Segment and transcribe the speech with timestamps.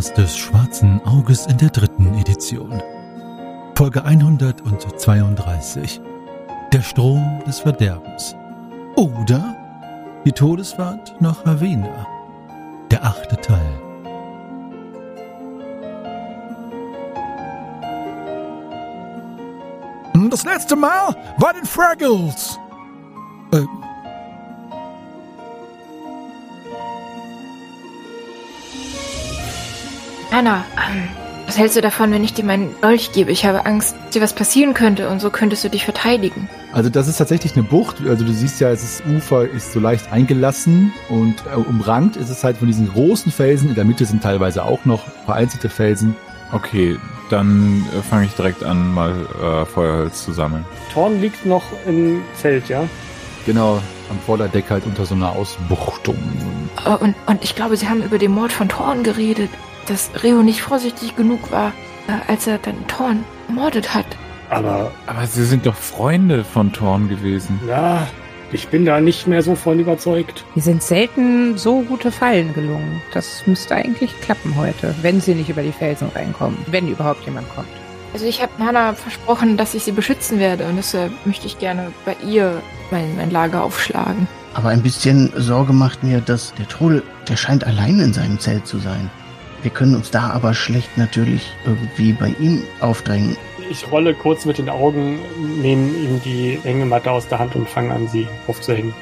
[0.00, 2.82] Podcast des Schwarzen Auges in der dritten Edition.
[3.74, 6.00] Folge 132.
[6.72, 8.34] Der Strom des Verderbens.
[8.96, 9.54] Oder
[10.24, 12.06] die Todesfahrt nach Ravenna.
[12.90, 13.78] Der achte Teil.
[20.30, 22.58] Das letzte Mal war den Fraggles.
[30.40, 31.06] Anna, ähm,
[31.46, 33.30] was hältst du davon, wenn ich dir meinen Dolch gebe?
[33.30, 36.48] Ich habe Angst, dir was passieren könnte und so könntest du dich verteidigen.
[36.72, 37.96] Also das ist tatsächlich eine Bucht.
[38.08, 42.42] Also du siehst ja, das Ufer ist so leicht eingelassen und äh, umrankt ist es
[42.42, 43.68] halt von diesen großen Felsen.
[43.68, 46.16] In der Mitte sind teilweise auch noch vereinzelte Felsen.
[46.52, 46.96] Okay,
[47.28, 50.64] dann äh, fange ich direkt an, mal äh, Feuerholz zu sammeln.
[50.94, 52.84] Thorn liegt noch im Zelt, ja?
[53.44, 56.16] Genau, am Vorderdeck halt unter so einer Ausbuchtung.
[56.86, 59.50] Oh, und, und ich glaube, sie haben über den Mord von Thorn geredet
[59.86, 61.72] dass Reo nicht vorsichtig genug war,
[62.08, 64.06] äh, als er dann Thorn ermordet hat.
[64.48, 64.90] Aber.
[65.06, 67.60] Aber sie sind doch Freunde von Thorn gewesen.
[67.68, 68.06] Ja,
[68.52, 70.44] ich bin da nicht mehr so von überzeugt.
[70.56, 73.00] Mir sind selten so gute Fallen gelungen.
[73.12, 76.58] Das müsste eigentlich klappen heute, wenn sie nicht über die Felsen reinkommen.
[76.66, 77.68] Wenn überhaupt jemand kommt.
[78.12, 81.92] Also ich habe Nana versprochen, dass ich sie beschützen werde und deshalb möchte ich gerne
[82.04, 84.26] bei ihr mein, mein Lager aufschlagen.
[84.54, 88.66] Aber ein bisschen Sorge macht mir, dass der Troll, der scheint allein in seinem Zelt
[88.66, 89.08] zu sein.
[89.62, 93.36] Wir können uns da aber schlecht natürlich irgendwie bei ihm aufdrängen.
[93.70, 95.18] Ich rolle kurz mit den Augen,
[95.60, 98.94] nehme ihm die Hängematte aus der Hand und fange an, sie aufzuhängen.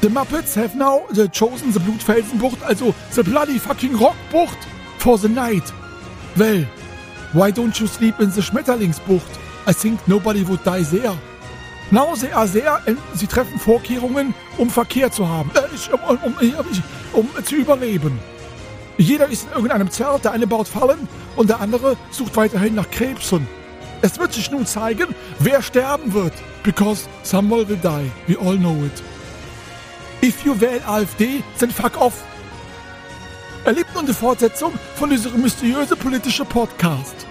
[0.00, 4.58] The Muppets have now the chosen the Blutfelsenbucht, also the bloody fucking Rockbucht
[4.98, 5.72] for the night.
[6.34, 6.66] Well,
[7.32, 9.38] why don't you sleep in the Schmetterlingsbucht?
[9.68, 11.16] I think nobody would die there.
[11.94, 17.44] Are there and sie treffen Vorkehrungen, um Verkehr zu haben, äh, um, um, um, um
[17.44, 18.18] zu überleben.
[18.96, 22.90] Jeder ist in irgendeinem Zelt, der eine baut Fallen und der andere sucht weiterhin nach
[22.90, 23.46] Krebsen.
[24.00, 26.32] Es wird sich nun zeigen, wer sterben wird.
[26.62, 28.10] Because someone will die.
[28.26, 29.02] We all know it.
[30.22, 32.14] If you wähl AfD, then fuck off.
[33.64, 37.26] Erlebt nun die Fortsetzung von diesem mysteriösen politischen Podcast.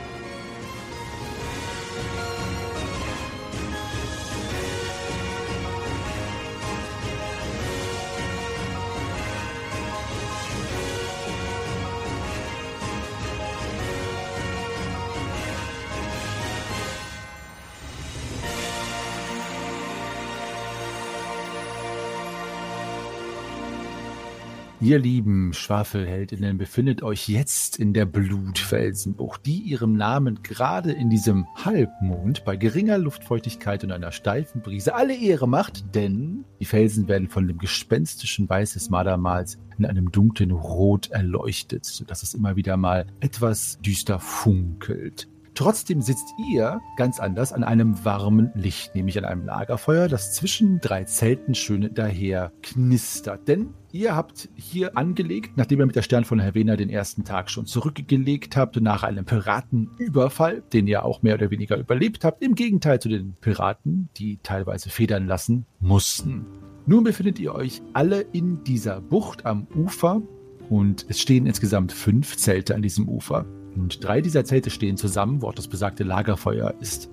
[24.84, 31.46] Ihr lieben Schwafelheldinnen befindet euch jetzt in der Blutfelsenbucht, die ihrem Namen gerade in diesem
[31.64, 37.30] Halbmond bei geringer Luftfeuchtigkeit und einer steifen Brise alle Ehre macht, denn die Felsen werden
[37.30, 42.76] von dem gespenstischen Weiß des Madamals in einem dunklen Rot erleuchtet, sodass es immer wieder
[42.76, 45.28] mal etwas düster funkelt.
[45.54, 50.80] Trotzdem sitzt ihr ganz anders an einem warmen Licht, nämlich an einem Lagerfeuer, das zwischen
[50.80, 53.48] drei Zelten schön daher knistert.
[53.48, 57.50] Denn ihr habt hier angelegt, nachdem ihr mit der Stern von Havena den ersten Tag
[57.50, 62.56] schon zurückgelegt habt, nach einem Piratenüberfall, den ihr auch mehr oder weniger überlebt habt, im
[62.56, 66.46] Gegenteil zu den Piraten, die teilweise federn lassen mussten.
[66.86, 70.22] Nun befindet ihr euch alle in dieser Bucht am Ufer
[70.70, 73.46] und es stehen insgesamt fünf Zelte an diesem Ufer.
[73.76, 77.10] Und drei dieser Zelte stehen zusammen, wo auch das besagte Lagerfeuer ist.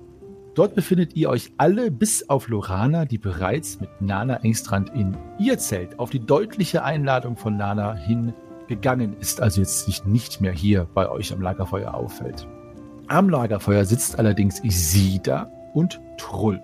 [0.59, 5.57] Dort befindet ihr euch alle bis auf Lorana, die bereits mit Nana Engstrand in ihr
[5.57, 10.85] Zelt auf die deutliche Einladung von Nana hingegangen ist, also jetzt sich nicht mehr hier
[10.93, 12.45] bei euch am Lagerfeuer auffällt.
[13.07, 16.61] Am Lagerfeuer sitzt allerdings Isida und Trull.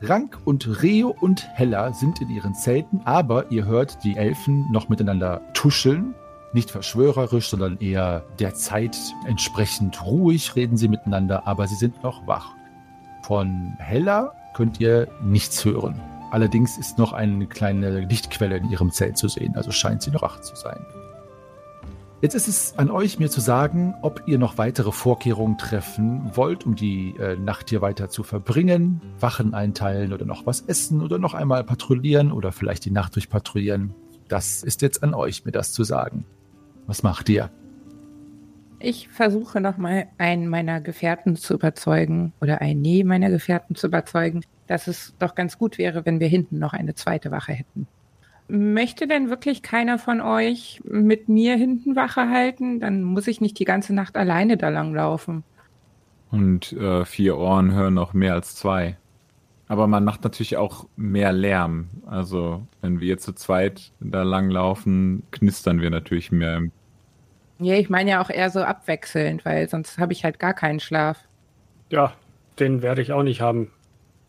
[0.00, 4.88] Rank und Reo und Hella sind in ihren Zelten, aber ihr hört die Elfen noch
[4.88, 6.16] miteinander tuscheln
[6.54, 12.26] nicht verschwörerisch, sondern eher der Zeit entsprechend ruhig reden sie miteinander, aber sie sind noch
[12.26, 12.54] wach.
[13.22, 16.00] Von Hella könnt ihr nichts hören.
[16.30, 20.22] Allerdings ist noch eine kleine Lichtquelle in ihrem Zelt zu sehen, also scheint sie noch
[20.22, 20.84] wach zu sein.
[22.22, 26.64] Jetzt ist es an euch, mir zu sagen, ob ihr noch weitere Vorkehrungen treffen wollt,
[26.64, 31.18] um die äh, Nacht hier weiter zu verbringen, Wachen einteilen oder noch was essen oder
[31.18, 33.92] noch einmal patrouillieren oder vielleicht die Nacht durchpatrouillieren.
[34.28, 36.24] Das ist jetzt an euch, mir das zu sagen.
[36.86, 37.50] Was macht ihr?
[38.84, 44.88] Ich versuche nochmal einen meiner Gefährten zu überzeugen oder einen meiner Gefährten zu überzeugen, dass
[44.88, 47.86] es doch ganz gut wäre, wenn wir hinten noch eine zweite Wache hätten.
[48.48, 52.80] Möchte denn wirklich keiner von euch mit mir hinten Wache halten?
[52.80, 55.44] Dann muss ich nicht die ganze Nacht alleine da lang laufen.
[56.32, 58.96] Und äh, vier Ohren hören noch mehr als zwei.
[59.68, 61.88] Aber man macht natürlich auch mehr Lärm.
[62.04, 66.62] Also, wenn wir zu zweit da langlaufen, knistern wir natürlich mehr.
[67.62, 70.80] Ja, ich meine ja auch eher so abwechselnd, weil sonst habe ich halt gar keinen
[70.80, 71.18] Schlaf.
[71.90, 72.14] Ja,
[72.58, 73.70] den werde ich auch nicht haben.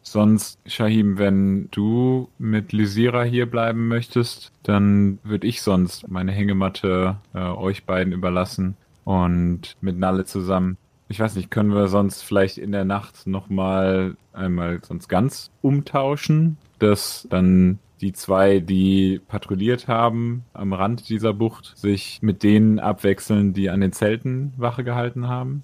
[0.01, 7.18] Sonst, Shahim, wenn du mit Lysira hier bleiben möchtest, dann würde ich sonst meine Hängematte
[7.33, 8.75] äh, euch beiden überlassen
[9.06, 10.77] und mit Nalle zusammen.
[11.07, 16.57] Ich weiß nicht, können wir sonst vielleicht in der Nacht nochmal einmal sonst ganz umtauschen,
[16.80, 23.53] dass dann die zwei, die patrouilliert haben am Rand dieser Bucht, sich mit denen abwechseln,
[23.53, 25.63] die an den Zelten Wache gehalten haben.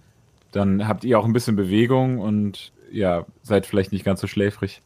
[0.53, 4.81] Dann habt ihr auch ein bisschen Bewegung und ja, seid vielleicht nicht ganz so schläfrig.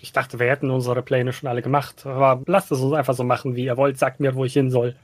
[0.00, 2.06] Ich dachte, wir hätten unsere Pläne schon alle gemacht.
[2.06, 3.98] Aber lasst es uns einfach so machen, wie ihr wollt.
[3.98, 4.94] Sagt mir, wo ich hin soll.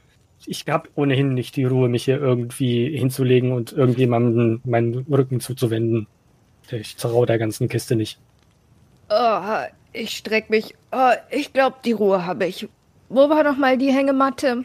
[0.45, 6.07] Ich habe ohnehin nicht die Ruhe, mich hier irgendwie hinzulegen und irgendjemandem meinen Rücken zuzuwenden.
[6.71, 8.17] Ich traue der ganzen Kiste nicht.
[9.09, 9.41] Oh,
[9.93, 10.75] ich streck mich.
[10.91, 12.67] Oh, ich glaube, die Ruhe habe ich.
[13.09, 14.63] Wo war noch mal die Hängematte?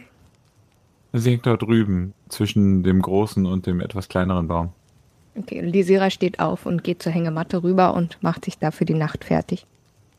[1.12, 4.72] Sie hängt da drüben, zwischen dem großen und dem etwas kleineren Baum.
[5.36, 8.94] Okay, Lisira steht auf und geht zur Hängematte rüber und macht sich da für die
[8.94, 9.66] Nacht fertig.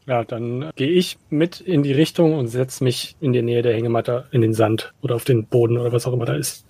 [0.08, 3.74] Ja, dann gehe ich mit in die Richtung und setze mich in die Nähe der
[3.74, 6.66] Hängematte in den Sand oder auf den Boden oder was auch immer da ist.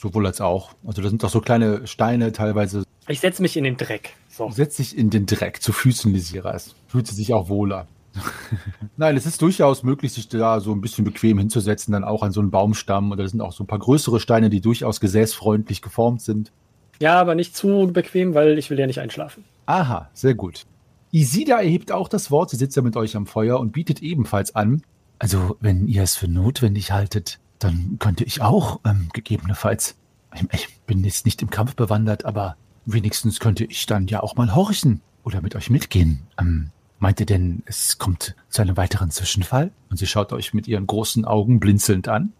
[0.00, 0.70] Sowohl als auch.
[0.86, 2.84] Also da sind doch so kleine Steine teilweise.
[3.06, 4.14] Ich setze mich in den Dreck.
[4.28, 4.50] So.
[4.50, 6.74] Setz dich in den Dreck zu Füßen Lisiras.
[6.88, 7.86] Fühlt sie sich auch wohler.
[8.96, 12.32] Nein, es ist durchaus möglich, sich da so ein bisschen bequem hinzusetzen, dann auch an
[12.32, 13.12] so einen Baumstamm.
[13.12, 16.50] Oder da sind auch so ein paar größere Steine, die durchaus gesäßfreundlich geformt sind.
[16.98, 19.44] Ja, aber nicht zu bequem, weil ich will ja nicht einschlafen.
[19.66, 20.64] Aha, sehr gut.
[21.12, 24.54] Isida erhebt auch das Wort, sie sitzt ja mit euch am Feuer und bietet ebenfalls
[24.54, 24.82] an.
[25.18, 29.96] Also, wenn ihr es für notwendig haltet, dann könnte ich auch, ähm, gegebenenfalls,
[30.34, 34.36] ich, ich bin jetzt nicht im Kampf bewandert, aber wenigstens könnte ich dann ja auch
[34.36, 36.26] mal horchen oder mit euch mitgehen.
[36.38, 39.70] Ähm, meint ihr denn, es kommt zu einem weiteren Zwischenfall?
[39.90, 42.32] Und sie schaut euch mit ihren großen Augen blinzelnd an.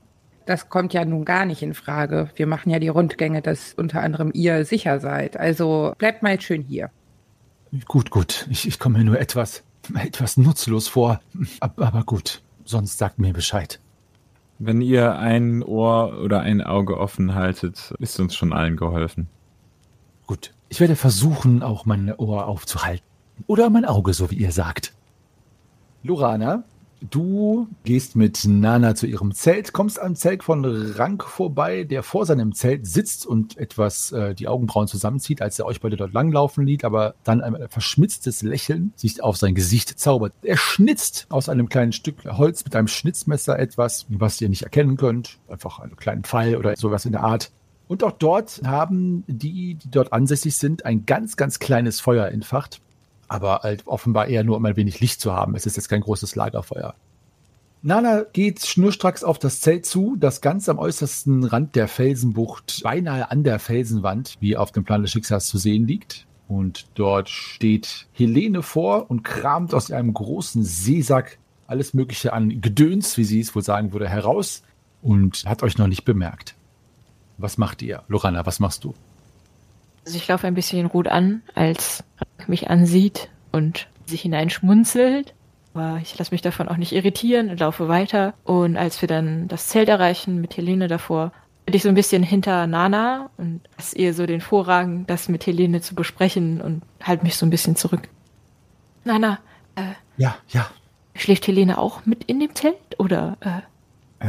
[0.46, 2.30] Das kommt ja nun gar nicht in Frage.
[2.34, 5.36] Wir machen ja die Rundgänge, dass unter anderem ihr sicher seid.
[5.36, 6.90] Also bleibt mal schön hier.
[7.86, 8.48] Gut, gut.
[8.50, 9.62] Ich, ich komme mir nur etwas,
[9.94, 11.20] etwas nutzlos vor.
[11.60, 13.78] Aber, aber gut, sonst sagt mir Bescheid.
[14.62, 19.26] Wenn ihr ein Ohr oder ein Auge offen haltet, ist uns schon allen geholfen.
[20.26, 20.52] Gut.
[20.68, 23.06] Ich werde versuchen, auch mein Ohr aufzuhalten.
[23.46, 24.92] Oder mein Auge, so wie ihr sagt.
[26.02, 26.64] Lorana,
[27.08, 32.26] du gehst mit Nana zu ihrem Zelt, kommst am Zelt von Rank vorbei, der vor
[32.26, 36.66] seinem Zelt sitzt und etwas äh, die Augenbrauen zusammenzieht, als er euch beide dort langlaufen
[36.66, 40.32] liegt, aber dann ein verschmitztes Lächeln sich auf sein Gesicht zaubert.
[40.42, 44.96] Er schnitzt aus einem kleinen Stück Holz mit einem Schnitzmesser etwas, was ihr nicht erkennen
[44.96, 45.38] könnt.
[45.48, 47.50] Einfach einen kleinen Pfeil oder sowas in der Art.
[47.88, 52.80] Und auch dort haben die, die dort ansässig sind, ein ganz, ganz kleines Feuer entfacht
[53.30, 55.54] aber halt offenbar eher nur, um ein wenig Licht zu haben.
[55.54, 56.94] Es ist jetzt kein großes Lagerfeuer.
[57.80, 63.30] Nana geht schnurstracks auf das Zelt zu, das ganz am äußersten Rand der Felsenbucht, beinahe
[63.30, 66.26] an der Felsenwand, wie auf dem Plan des Schicksals zu sehen liegt.
[66.48, 73.16] Und dort steht Helene vor und kramt aus einem großen Seesack alles Mögliche an Gedöns,
[73.16, 74.64] wie sie es wohl sagen würde, heraus
[75.02, 76.56] und hat euch noch nicht bemerkt.
[77.38, 78.02] Was macht ihr?
[78.08, 78.92] Lorana, was machst du?
[80.04, 82.02] Also ich laufe ein bisschen Ruth an, als
[82.48, 85.34] mich ansieht und sich hineinschmunzelt.
[85.74, 88.34] Aber ich lasse mich davon auch nicht irritieren und laufe weiter.
[88.44, 91.32] Und als wir dann das Zelt erreichen mit Helene davor,
[91.66, 95.46] bin ich so ein bisschen hinter Nana und lasse ihr so den Vorrang, das mit
[95.46, 98.08] Helene zu besprechen und halte mich so ein bisschen zurück.
[99.04, 99.38] Nana,
[99.76, 99.82] äh,
[100.16, 100.68] Ja, ja.
[101.14, 103.60] schläft Helene auch mit in dem Zelt oder äh,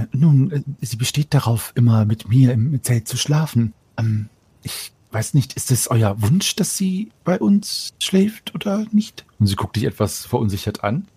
[0.02, 3.74] Äh, nun, äh, sie besteht darauf, immer mit mir im Zelt zu schlafen.
[3.98, 4.30] Ähm,
[4.64, 9.26] ich weiß nicht, ist es euer Wunsch, dass sie bei uns schläft oder nicht?
[9.40, 11.08] Und sie guckt dich etwas verunsichert an.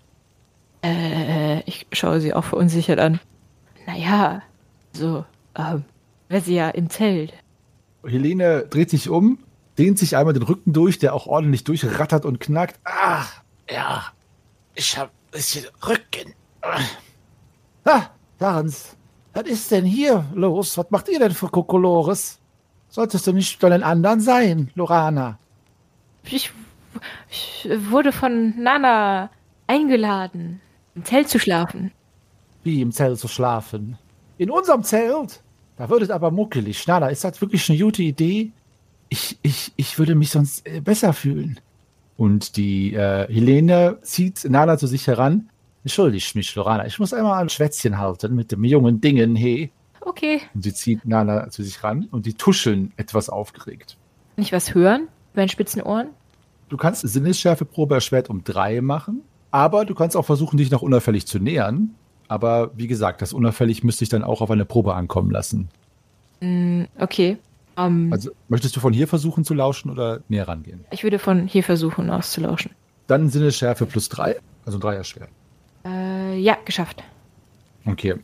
[0.82, 3.20] Äh, ich schaue sie auch verunsichert an.
[3.86, 4.42] Naja,
[4.92, 5.24] so,
[5.56, 5.84] ähm,
[6.28, 7.32] wäre sie ja im Zelt.
[8.04, 9.38] Helene dreht sich um,
[9.78, 12.78] dehnt sich einmal den Rücken durch, der auch ordentlich durchrattert und knackt.
[12.84, 13.24] Ah,
[13.70, 14.04] ja.
[14.74, 16.34] Ich hab ein bisschen Rücken.
[17.84, 18.96] Ah, Franz,
[19.32, 20.76] was ist denn hier los?
[20.76, 22.40] Was macht ihr denn für Kokolores?
[22.94, 25.36] Solltest du nicht bei den anderen sein, Lorana?
[26.22, 26.52] Ich,
[27.28, 29.30] ich wurde von Nana
[29.66, 30.60] eingeladen,
[30.94, 31.90] im Zelt zu schlafen.
[32.62, 33.98] Wie im Zelt zu schlafen?
[34.38, 35.42] In unserem Zelt?
[35.76, 36.86] Da wird es aber muckelig.
[36.86, 38.52] Nana, ist das wirklich eine gute Idee?
[39.08, 41.58] Ich, ich, ich würde mich sonst äh, besser fühlen.
[42.16, 45.50] Und die äh, Helene zieht Nana zu sich heran.
[45.82, 49.72] Entschuldigt mich, Lorana, ich muss einmal ein Schwätzchen halten mit dem jungen Dingen, hey.
[50.06, 50.40] Okay.
[50.54, 53.96] Und sie zieht Nana zu sich ran und die tuscheln etwas aufgeregt.
[54.36, 55.08] Kann ich was hören?
[55.34, 56.08] Bei den spitzen Ohren?
[56.68, 61.26] Du kannst Sinnesschärfeprobe erschwert um drei machen, aber du kannst auch versuchen, dich noch unauffällig
[61.26, 61.94] zu nähern.
[62.28, 65.68] Aber wie gesagt, das unauffällig müsste ich dann auch auf eine Probe ankommen lassen.
[66.40, 67.36] Mm, okay.
[67.76, 70.84] Ähm, Also möchtest du von hier versuchen zu lauschen oder näher rangehen?
[70.90, 72.72] ich würde von hier versuchen auszulauschen.
[73.06, 75.28] Dann Sinnesschärfe plus drei, also ein Dreier schwer.
[75.84, 77.02] Äh, ja, geschafft.
[77.84, 78.14] Okay.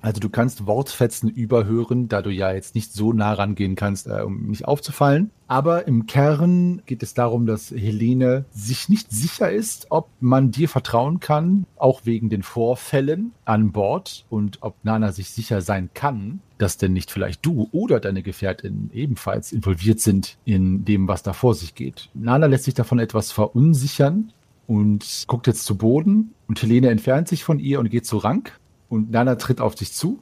[0.00, 4.22] Also du kannst Wortfetzen überhören, da du ja jetzt nicht so nah rangehen kannst, äh,
[4.22, 5.30] um nicht aufzufallen.
[5.46, 10.68] Aber im Kern geht es darum, dass Helene sich nicht sicher ist, ob man dir
[10.68, 16.40] vertrauen kann, auch wegen den Vorfällen an Bord und ob Nana sich sicher sein kann,
[16.56, 21.32] dass denn nicht vielleicht du oder deine Gefährtin ebenfalls involviert sind in dem, was da
[21.32, 22.10] vor sich geht.
[22.14, 24.32] Nana lässt sich davon etwas verunsichern
[24.66, 28.60] und guckt jetzt zu Boden und Helene entfernt sich von ihr und geht zu Rank
[28.90, 30.18] und Nana tritt auf dich zu.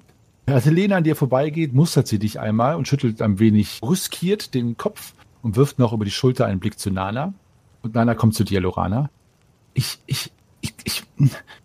[0.46, 4.76] Als Helene an dir vorbeigeht, mustert sie dich einmal und schüttelt ein wenig brüskiert den
[4.76, 7.34] Kopf und wirft noch über die Schulter einen Blick zu Nana.
[7.82, 9.10] Und Nana kommt zu dir, Lorana.
[9.74, 11.04] Ich, ich, ich, ich,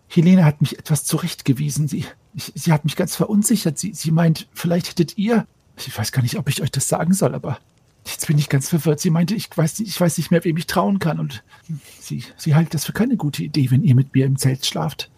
[0.08, 1.88] Helene hat mich etwas zurechtgewiesen.
[1.88, 3.78] Sie, ich, sie hat mich ganz verunsichert.
[3.78, 5.46] Sie, sie meint, vielleicht hättet ihr,
[5.76, 7.58] ich weiß gar nicht, ob ich euch das sagen soll, aber
[8.06, 9.00] jetzt bin ich ganz verwirrt.
[9.00, 11.42] Sie meinte, ich weiß, ich weiß nicht mehr, wem ich trauen kann und
[12.00, 15.10] sie, sie hält das für keine gute Idee, wenn ihr mit mir im Zelt schlaft.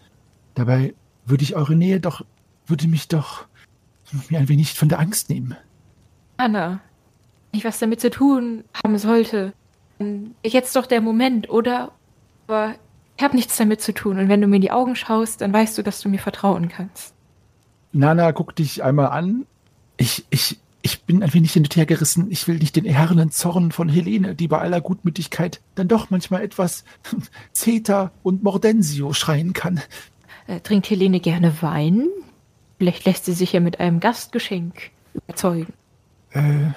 [0.55, 0.95] Dabei
[1.27, 2.25] würde ich eure Nähe doch,
[2.67, 3.47] würde mich doch
[4.31, 5.57] mir ein wenig von der Angst nehmen.
[6.37, 6.81] Anna,
[7.53, 9.53] nicht was damit zu tun haben sollte.
[10.45, 11.93] Jetzt doch der Moment, oder?
[12.47, 12.75] Aber
[13.17, 14.19] ich habe nichts damit zu tun.
[14.19, 16.69] Und wenn du mir in die Augen schaust, dann weißt du, dass du mir vertrauen
[16.69, 17.15] kannst.
[17.93, 19.47] Nana guckt dich einmal an.
[19.97, 22.31] Ich, ich, ich bin ein wenig hin und her gerissen.
[22.31, 26.43] Ich will nicht den ehernen Zorn von Helene, die bei aller Gutmütigkeit dann doch manchmal
[26.43, 26.85] etwas
[27.53, 29.81] Zeta und Mordensio schreien kann.
[30.47, 32.09] Äh, trinkt Helene gerne Wein?
[32.79, 35.73] Vielleicht lässt sie sich ja mit einem Gastgeschenk überzeugen.
[36.33, 36.69] Äh,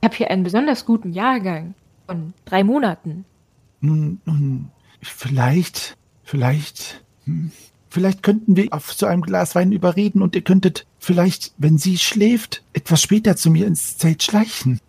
[0.00, 1.74] Ich habe hier einen besonders guten Jahrgang
[2.06, 3.24] von drei Monaten.
[3.80, 4.70] nun, nun,
[5.02, 7.52] vielleicht, vielleicht, hm,
[7.90, 11.98] vielleicht könnten wir auf so einem Glas Wein überreden und ihr könntet vielleicht, wenn sie
[11.98, 14.80] schläft, etwas später zu mir ins Zelt schleichen.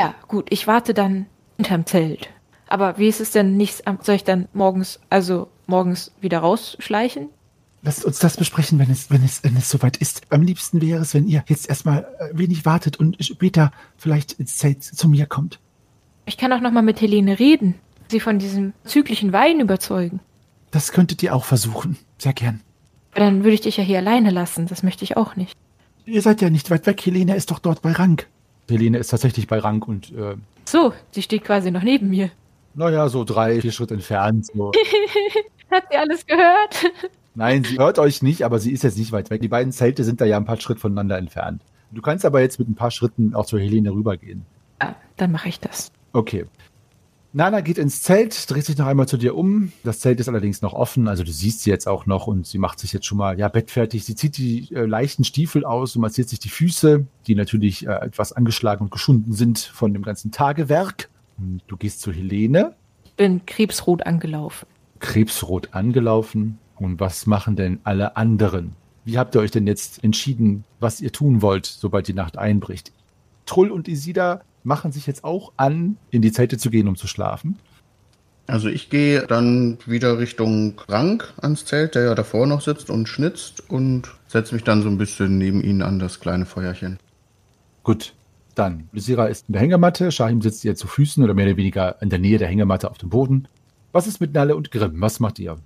[0.00, 2.28] Ja, gut, ich warte dann hinterm Zelt.
[2.68, 7.28] Aber wie ist es denn nicht, soll ich dann morgens, also morgens wieder rausschleichen?
[7.86, 10.22] Lasst uns das besprechen, wenn es, wenn es, wenn es soweit ist.
[10.30, 14.56] Am liebsten wäre es, wenn ihr jetzt erstmal äh, wenig wartet und später vielleicht ins
[14.56, 15.60] Zelt zu mir kommt.
[16.24, 17.76] Ich kann auch noch mal mit Helene reden,
[18.08, 20.18] sie von diesem züglichen Wein überzeugen.
[20.72, 21.96] Das könntet ihr auch versuchen.
[22.18, 22.60] Sehr gern.
[23.12, 25.56] Aber dann würde ich dich ja hier alleine lassen, das möchte ich auch nicht.
[26.06, 27.00] Ihr seid ja nicht weit weg.
[27.06, 28.26] Helene ist doch dort bei Rank.
[28.68, 32.30] Helene ist tatsächlich bei Rank und, äh, So, sie steht quasi noch neben mir.
[32.74, 34.46] naja, so drei, vier Schritte entfernt.
[34.46, 34.72] So.
[35.70, 36.84] Hat sie alles gehört?
[37.36, 39.42] Nein, sie hört euch nicht, aber sie ist jetzt nicht weit weg.
[39.42, 41.62] Die beiden Zelte sind da ja ein paar Schritt voneinander entfernt.
[41.92, 44.44] Du kannst aber jetzt mit ein paar Schritten auch zur Helene rübergehen.
[44.82, 45.92] Ja, dann mache ich das.
[46.12, 46.46] Okay.
[47.32, 49.70] Nana geht ins Zelt, dreht sich noch einmal zu dir um.
[49.84, 52.56] Das Zelt ist allerdings noch offen, also du siehst sie jetzt auch noch und sie
[52.56, 54.06] macht sich jetzt schon mal ja bettfertig.
[54.06, 57.90] Sie zieht die äh, leichten Stiefel aus und massiert sich die Füße, die natürlich äh,
[57.92, 61.10] etwas angeschlagen und geschunden sind von dem ganzen Tagewerk.
[61.36, 62.74] Und du gehst zu Helene,
[63.04, 64.66] Ich bin krebsrot angelaufen.
[65.00, 66.56] krebsrot angelaufen.
[66.76, 68.74] Und was machen denn alle anderen?
[69.04, 72.92] Wie habt ihr euch denn jetzt entschieden, was ihr tun wollt, sobald die Nacht einbricht?
[73.46, 77.06] Trull und Isida machen sich jetzt auch an, in die Zelte zu gehen, um zu
[77.06, 77.58] schlafen.
[78.48, 83.08] Also ich gehe dann wieder Richtung Rank ans Zelt, der ja davor noch sitzt und
[83.08, 86.98] schnitzt und setze mich dann so ein bisschen neben ihn an das kleine Feuerchen.
[87.82, 88.14] Gut,
[88.54, 88.88] dann.
[88.92, 92.10] Lysira ist in der Hängematte, Shahim sitzt ihr zu Füßen oder mehr oder weniger in
[92.10, 93.48] der Nähe der Hängematte auf dem Boden.
[93.92, 95.00] Was ist mit Nalle und Grimm?
[95.00, 95.58] Was macht ihr?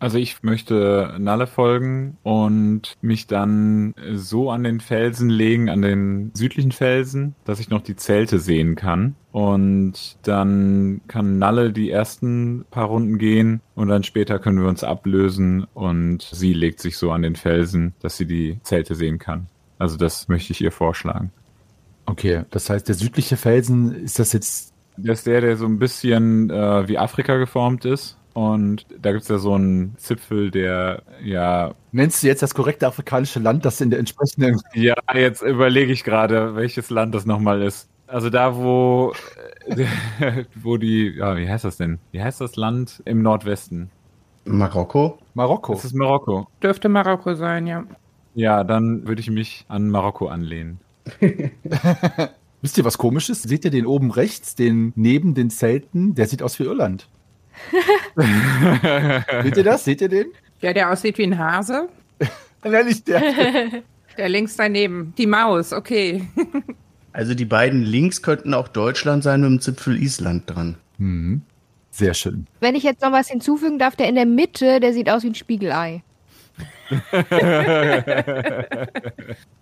[0.00, 6.30] Also ich möchte Nalle folgen und mich dann so an den Felsen legen, an den
[6.32, 9.14] südlichen Felsen, dass ich noch die Zelte sehen kann.
[9.30, 14.82] Und dann kann Nalle die ersten paar Runden gehen und dann später können wir uns
[14.82, 19.48] ablösen und sie legt sich so an den Felsen, dass sie die Zelte sehen kann.
[19.78, 21.30] Also das möchte ich ihr vorschlagen.
[22.06, 24.72] Okay, das heißt, der südliche Felsen, ist das jetzt.
[24.96, 28.16] Der ist der, der so ein bisschen äh, wie Afrika geformt ist.
[28.32, 33.40] Und da gibt's ja so einen Zipfel, der ja Nennst du jetzt das korrekte afrikanische
[33.40, 34.60] Land, das in der entsprechenden.
[34.74, 37.88] Ja, jetzt überlege ich gerade, welches Land das nochmal ist.
[38.06, 39.12] Also da, wo,
[40.62, 41.98] wo die, ja, wie heißt das denn?
[42.12, 43.90] Wie heißt das Land im Nordwesten?
[44.44, 45.18] Marokko?
[45.34, 45.74] Marokko.
[45.74, 46.48] Das ist Marokko.
[46.62, 47.84] Dürfte Marokko sein, ja.
[48.34, 50.80] Ja, dann würde ich mich an Marokko anlehnen.
[52.62, 53.42] Wisst ihr was komisches?
[53.42, 56.14] Seht ihr den oben rechts, den neben den Zelten?
[56.14, 57.08] Der sieht aus wie Irland.
[59.42, 59.84] Seht ihr das?
[59.84, 60.26] Seht ihr den?
[60.60, 61.88] Ja, der aussieht wie ein Hase.
[62.64, 63.22] Nein, nicht der.
[64.18, 65.14] Der links daneben.
[65.16, 66.28] Die Maus, okay.
[67.12, 70.76] Also die beiden links könnten auch Deutschland sein mit dem Zipfel Island dran.
[70.98, 71.42] Mhm.
[71.90, 72.46] Sehr schön.
[72.58, 75.28] Wenn ich jetzt noch was hinzufügen darf, der in der Mitte, der sieht aus wie
[75.28, 76.02] ein Spiegelei.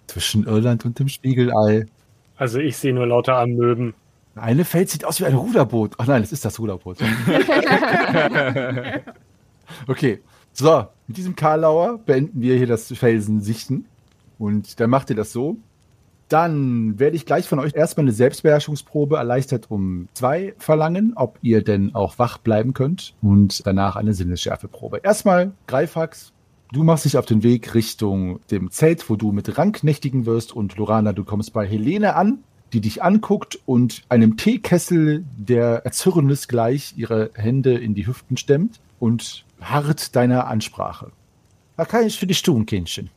[0.06, 1.86] Zwischen Irland und dem Spiegelei.
[2.36, 3.94] Also ich sehe nur lauter Amöben.
[4.38, 5.94] Eine Feld sieht aus wie ein Ruderboot.
[5.98, 6.98] Ach nein, das ist das Ruderboot.
[9.86, 10.20] okay,
[10.52, 13.86] so, mit diesem Karlauer beenden wir hier das Felsensichten.
[14.38, 15.56] Und dann macht ihr das so.
[16.28, 21.64] Dann werde ich gleich von euch erstmal eine Selbstbeherrschungsprobe erleichtert um zwei verlangen, ob ihr
[21.64, 23.14] denn auch wach bleiben könnt.
[23.22, 25.00] Und danach eine Sinnesschärfeprobe.
[25.02, 26.32] Erstmal, Greifax,
[26.72, 30.52] du machst dich auf den Weg Richtung dem Zelt, wo du mit Rank nächtigen wirst.
[30.52, 32.40] Und Lorana, du kommst bei Helene an,
[32.72, 38.80] die dich anguckt und einem Teekessel, der Erzürnnis gleich ihre Hände in die Hüften stemmt
[38.98, 41.12] und harrt deiner Ansprache.
[41.76, 43.10] Was kann ich für dich tun, Kindchen?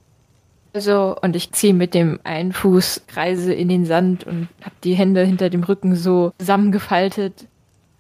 [0.74, 4.94] Also, und ich ziehe mit dem einen Fuß Kreise in den Sand und habe die
[4.94, 7.48] Hände hinter dem Rücken so zusammengefaltet.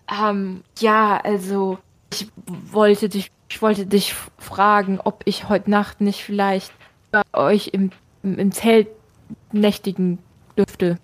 [0.10, 1.80] Ähm, ja, also,
[2.14, 6.72] ich wollte dich, ich wollte dich fragen, ob ich heute Nacht nicht vielleicht
[7.12, 7.92] bei euch im,
[8.24, 8.88] im Zelt
[9.52, 10.20] nächtigen
[10.58, 10.98] dürfte.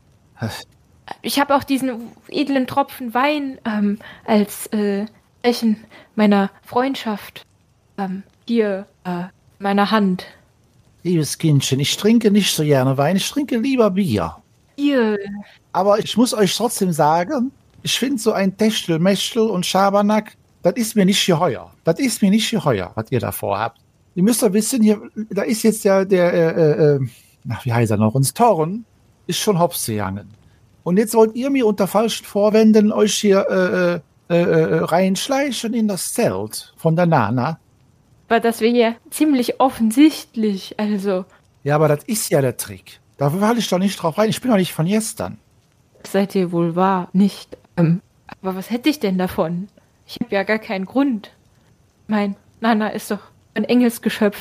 [1.21, 5.05] Ich habe auch diesen edlen Tropfen Wein ähm, als äh,
[5.43, 5.77] Zeichen
[6.15, 7.45] meiner Freundschaft
[7.97, 9.23] ähm, hier äh,
[9.59, 10.25] meiner Hand.
[11.03, 14.35] Liebes Kindchen, ich trinke nicht so gerne Wein, ich trinke lieber Bier.
[14.75, 15.17] Ihr,
[15.71, 17.51] Aber ich muss euch trotzdem sagen,
[17.81, 21.71] ich finde so ein Techtel, Mechtel und Schabernack, das ist mir nicht geheuer.
[21.83, 23.79] Das ist mir nicht geheuer, was ihr da vorhabt.
[24.15, 26.99] Ihr müsst doch wissen, hier, da ist jetzt ja der, äh, äh,
[27.49, 28.85] ach, wie heißt er noch, uns Torren,
[29.27, 30.29] ist schon hops gegangen.
[30.83, 35.87] Und jetzt wollt ihr mir unter falschen Vorwänden euch hier äh, äh, äh, reinschleichen in
[35.87, 37.59] das Zelt von der Nana.
[38.27, 40.79] aber das wäre ja ziemlich offensichtlich.
[40.79, 41.25] Also,
[41.63, 42.99] Ja, aber das ist ja der Trick.
[43.17, 44.29] Da falle ich doch nicht drauf rein.
[44.29, 45.37] Ich bin doch nicht von gestern.
[46.05, 47.57] seid ihr wohl wahr, nicht?
[47.75, 48.01] Ähm,
[48.41, 49.67] aber was hätte ich denn davon?
[50.05, 51.31] Ich habe ja gar keinen Grund.
[52.07, 53.19] Mein Nana ist doch
[53.55, 54.37] ein Engelsgeschöpf.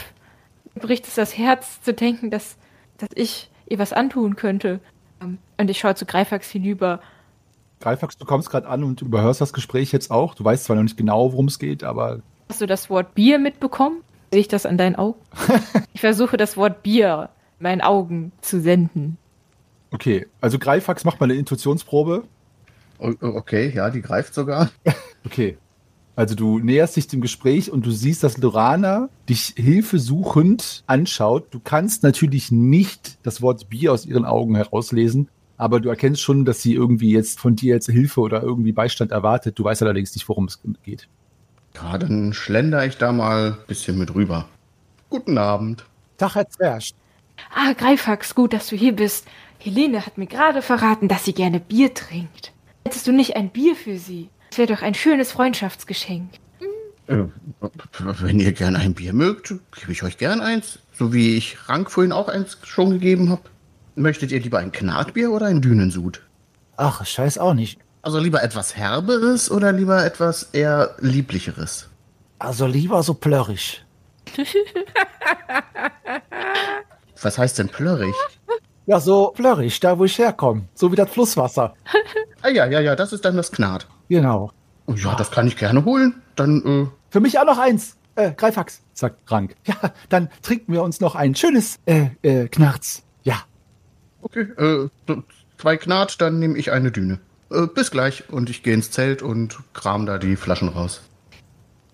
[0.74, 2.56] Bricht es das Herz zu denken, dass,
[2.98, 4.81] dass ich ihr was antun könnte.
[5.22, 7.00] Ähm, und ich schaue zu Greifax hinüber.
[7.81, 10.35] Greifax, du kommst gerade an und überhörst das Gespräch jetzt auch.
[10.35, 13.38] Du weißt zwar noch nicht genau, worum es geht, aber Hast du das Wort Bier
[13.38, 14.02] mitbekommen?
[14.33, 15.18] Sehe ich das an deinen Augen?
[15.92, 19.18] ich versuche das Wort Bier meinen Augen zu senden.
[19.90, 20.26] okay.
[20.40, 22.24] Also Greifax macht mal eine Intuitionsprobe.
[22.98, 24.70] Okay, ja, die greift sogar.
[25.26, 25.59] Okay.
[26.16, 31.48] Also du näherst dich dem Gespräch und du siehst, dass Lorana dich hilfesuchend anschaut.
[31.50, 36.46] Du kannst natürlich nicht das Wort Bier aus ihren Augen herauslesen, aber du erkennst schon,
[36.46, 39.59] dass sie irgendwie jetzt von dir jetzt Hilfe oder irgendwie Beistand erwartet.
[39.59, 41.07] Du weißt allerdings nicht, worum es geht.
[41.74, 44.48] Ja, dann schlender ich da mal ein bisschen mit rüber.
[45.11, 45.85] Guten Abend.
[46.16, 46.83] Tag, Herr Zwerg.
[47.55, 49.26] Ah, Greifax, gut, dass du hier bist.
[49.59, 52.52] Helene hat mir gerade verraten, dass sie gerne Bier trinkt.
[52.87, 54.31] Hättest du nicht ein Bier für sie?
[54.50, 56.30] Das wäre doch ein schönes Freundschaftsgeschenk.
[57.09, 57.24] Äh,
[58.00, 60.80] wenn ihr gern ein Bier mögt, gebe ich euch gern eins.
[60.92, 63.42] So wie ich Rank vorhin auch eins schon gegeben habe.
[63.94, 66.22] Möchtet ihr lieber ein Knarkbier oder ein Dünensud?
[66.76, 67.78] Ach, ich weiß auch nicht.
[68.02, 71.88] Also lieber etwas Herberes oder lieber etwas eher Lieblicheres?
[72.38, 73.85] Also lieber so plörrig.
[77.22, 78.14] Was heißt denn plörrig?
[78.85, 80.68] Ja, so plörrig, da wo ich herkomme.
[80.74, 81.74] So wie das Flusswasser.
[82.42, 83.88] Ah ja, ja, ja, das ist dann das Knat.
[84.08, 84.50] Genau.
[84.86, 86.14] Oh, Ja, das kann ich gerne holen.
[86.36, 87.96] Dann, äh, Für mich auch noch eins.
[88.14, 89.56] Äh, Greifax, sagt Rank.
[89.66, 89.74] Ja,
[90.08, 93.02] dann trinken wir uns noch ein schönes äh, äh, Knarz.
[93.24, 93.42] Ja.
[94.22, 94.88] okay, äh,
[95.58, 97.18] zwei Knat, dann nehme ich eine Düne.
[97.50, 98.30] Äh, bis gleich.
[98.30, 101.02] Und ich gehe ins Zelt und kram da die Flaschen raus.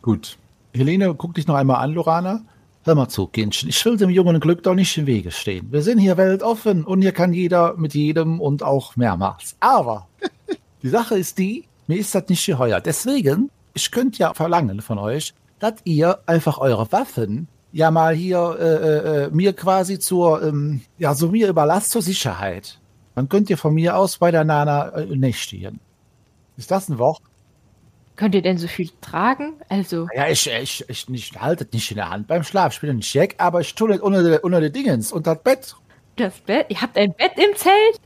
[0.01, 0.39] Gut.
[0.75, 2.43] Helene, guck dich noch einmal an, Lorana.
[2.85, 3.69] Hör mal zu, Kindchen.
[3.69, 5.71] Ich will dem jungen Glück doch nicht im Wege stehen.
[5.71, 9.57] Wir sind hier weltoffen und hier kann jeder mit jedem und auch mehrmals.
[9.61, 10.09] Aber
[10.83, 12.81] die Sache ist die, mir ist das nicht geheuer.
[12.81, 18.57] Deswegen, ich könnte ja verlangen von euch, dass ihr einfach eure Waffen ja mal hier
[18.59, 22.79] äh, äh, äh, mir quasi zur, ähm, ja, so mir überlasst zur Sicherheit.
[23.15, 25.81] Dann könnt ihr von mir aus bei der Nana äh, nächtigen.
[26.57, 27.21] Ist das ein Wort?
[28.17, 29.55] Könnt ihr denn so viel tragen?
[29.69, 32.75] Also, Ja, ich, ich, ich, ich halte nicht in der Hand beim Schlaf.
[32.75, 35.77] Ich bin nicht Jack, aber ich tue nicht unter, unter die Dingens, unter das Bett.
[36.17, 36.67] das Bett?
[36.69, 38.01] Ihr habt ein Bett im Zelt?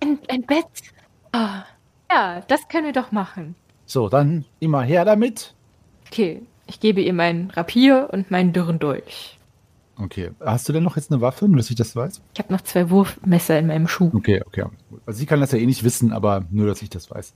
[0.00, 0.64] Ein, ein Bett?
[1.32, 1.64] Ah,
[2.10, 3.54] ja, das können wir doch machen.
[3.86, 5.54] So, dann immer her damit.
[6.06, 9.38] Okay, ich gebe ihr mein Rapier und meinen dürren Dolch.
[10.00, 10.30] Okay.
[10.40, 12.20] Hast du denn noch jetzt eine Waffe, nur dass ich das weiß?
[12.34, 14.10] Ich habe noch zwei Wurfmesser in meinem Schuh.
[14.14, 14.64] Okay, okay.
[15.06, 17.34] Also sie kann das ja eh nicht wissen, aber nur, dass ich das weiß.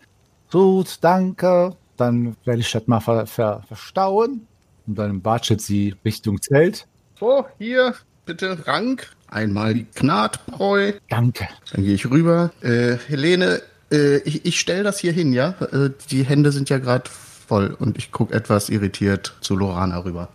[0.50, 1.74] Gut, danke.
[1.96, 4.46] Dann werde ich das mal ver, ver, verstauen.
[4.86, 6.86] Und dann watschelt sie Richtung Zelt.
[7.18, 7.94] So, hier,
[8.26, 9.10] bitte Rank.
[9.28, 10.92] Einmal die Knatbräu.
[11.08, 11.48] Danke.
[11.72, 12.52] Dann gehe ich rüber.
[12.60, 15.54] Äh, Helene, Äh, ich ich stelle das hier hin, ja?
[15.72, 20.28] Äh, die Hände sind ja gerade voll und ich gucke etwas irritiert zu Lorana rüber.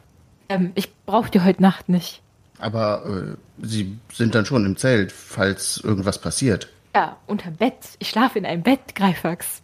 [0.49, 2.21] Ähm, ich brauche die heute Nacht nicht.
[2.59, 6.69] Aber äh, sie sind dann schon im Zelt, falls irgendwas passiert.
[6.95, 7.75] Ja, unterm Bett.
[7.99, 9.61] Ich schlafe in einem Bett, Greifax.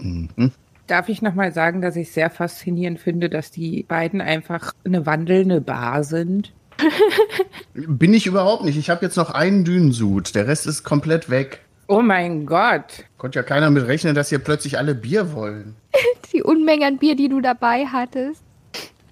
[0.00, 0.52] Mhm.
[0.86, 5.60] Darf ich nochmal sagen, dass ich sehr faszinierend finde, dass die beiden einfach eine wandelnde
[5.60, 6.52] Bar sind?
[7.74, 8.78] Bin ich überhaupt nicht.
[8.78, 10.34] Ich habe jetzt noch einen Dünensud.
[10.34, 11.60] Der Rest ist komplett weg.
[11.90, 13.04] Oh mein Gott.
[13.16, 15.74] Konnte ja keiner mit rechnen, dass hier plötzlich alle Bier wollen.
[16.34, 18.42] Die Unmenge an Bier, die du dabei hattest.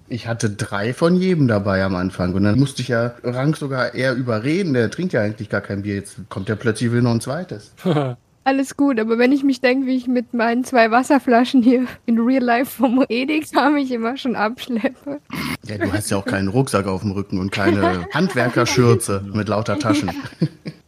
[0.09, 3.95] Ich hatte drei von jedem dabei am Anfang und dann musste ich ja Rank sogar
[3.95, 4.73] eher überreden.
[4.75, 5.95] Der trinkt ja eigentlich gar kein Bier.
[5.95, 7.73] Jetzt kommt der plötzlich will noch ein zweites.
[8.43, 12.19] Alles gut, aber wenn ich mich denke, wie ich mit meinen zwei Wasserflaschen hier in
[12.19, 15.19] Real Life vom Edeka mich immer schon abschleppe.
[15.65, 19.77] Ja, du hast ja auch keinen Rucksack auf dem Rücken und keine Handwerkerschürze mit lauter
[19.77, 20.11] Taschen.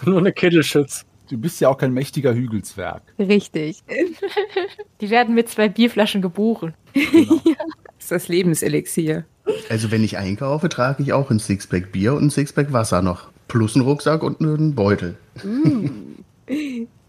[0.05, 1.03] Nur eine Kittelschütz.
[1.29, 3.03] Du bist ja auch kein mächtiger Hügelswerk.
[3.19, 3.83] Richtig.
[4.99, 6.73] Die werden mit zwei Bierflaschen geboren.
[7.99, 9.25] Das ist das Lebenselixier.
[9.69, 13.27] Also wenn ich einkaufe, trage ich auch ein Sixpack Bier und ein Sixpack Wasser noch.
[13.49, 15.17] Plus einen Rucksack und einen Beutel.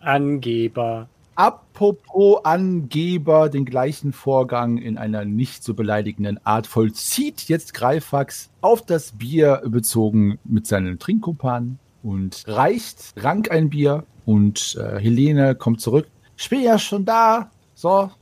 [0.01, 1.09] Angeber.
[1.37, 8.85] Apropos Angeber, den gleichen Vorgang in einer nicht so beleidigenden Art vollzieht jetzt Greifax auf
[8.85, 15.81] das Bier bezogen mit seinen Trinkkumpanen und reicht Rank ein Bier und äh, Helene kommt
[15.81, 16.07] zurück.
[16.37, 17.51] Ich bin ja schon da.
[17.75, 18.12] So,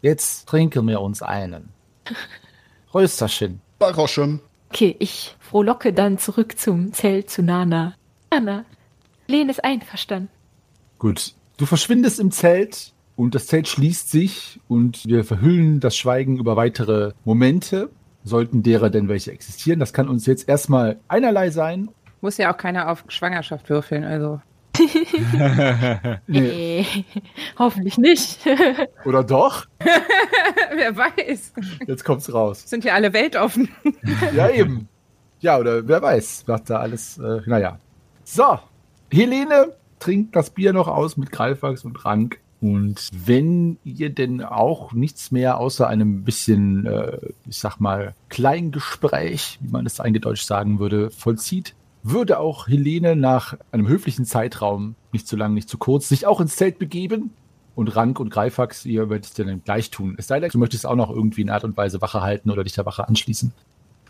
[0.00, 1.68] jetzt trinken wir uns einen.
[2.94, 3.60] Rösterchen.
[3.78, 4.40] Baroschem.
[4.70, 7.94] Okay, ich frohlocke dann zurück zum Zelt zu Nana.
[8.30, 8.64] Nana,
[9.26, 10.30] Lene ist einverstanden.
[10.98, 16.38] Gut, du verschwindest im Zelt und das Zelt schließt sich und wir verhüllen das Schweigen
[16.38, 17.90] über weitere Momente,
[18.24, 19.78] sollten derer denn welche existieren.
[19.78, 21.90] Das kann uns jetzt erstmal einerlei sein.
[22.22, 24.40] Muss ja auch keiner auf Schwangerschaft würfeln, also.
[26.26, 26.86] Nee.
[27.58, 28.38] hoffentlich nicht.
[29.04, 29.66] Oder doch?
[30.74, 31.52] Wer weiß.
[31.86, 32.62] Jetzt kommt's raus.
[32.68, 33.68] Sind ja alle weltoffen.
[34.34, 34.88] Ja, eben.
[35.40, 37.78] Ja, oder wer weiß, was da alles, äh, naja.
[38.24, 38.58] So,
[39.10, 42.40] Helene trinkt das Bier noch aus mit Greifax und Rank.
[42.60, 49.58] Und wenn ihr denn auch nichts mehr außer einem bisschen, äh, ich sag mal, Kleingespräch,
[49.62, 55.26] wie man es eingedeutscht sagen würde, vollzieht, würde auch Helene nach einem höflichen Zeitraum, nicht
[55.28, 57.30] zu lang, nicht zu kurz, sich auch ins Zelt begeben.
[57.76, 60.14] Und Rank und Greifax, ihr werdet es dann gleich tun.
[60.18, 62.64] Es sei denn, du möchtest auch noch irgendwie in Art und Weise Wache halten oder
[62.64, 63.52] dich der Wache anschließen.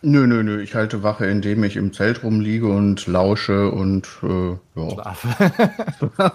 [0.02, 0.62] Nö, nö, nö.
[0.62, 4.90] Ich halte Wache, indem ich im Zelt rumliege und lausche und äh, ja.
[4.90, 5.26] Schlaf.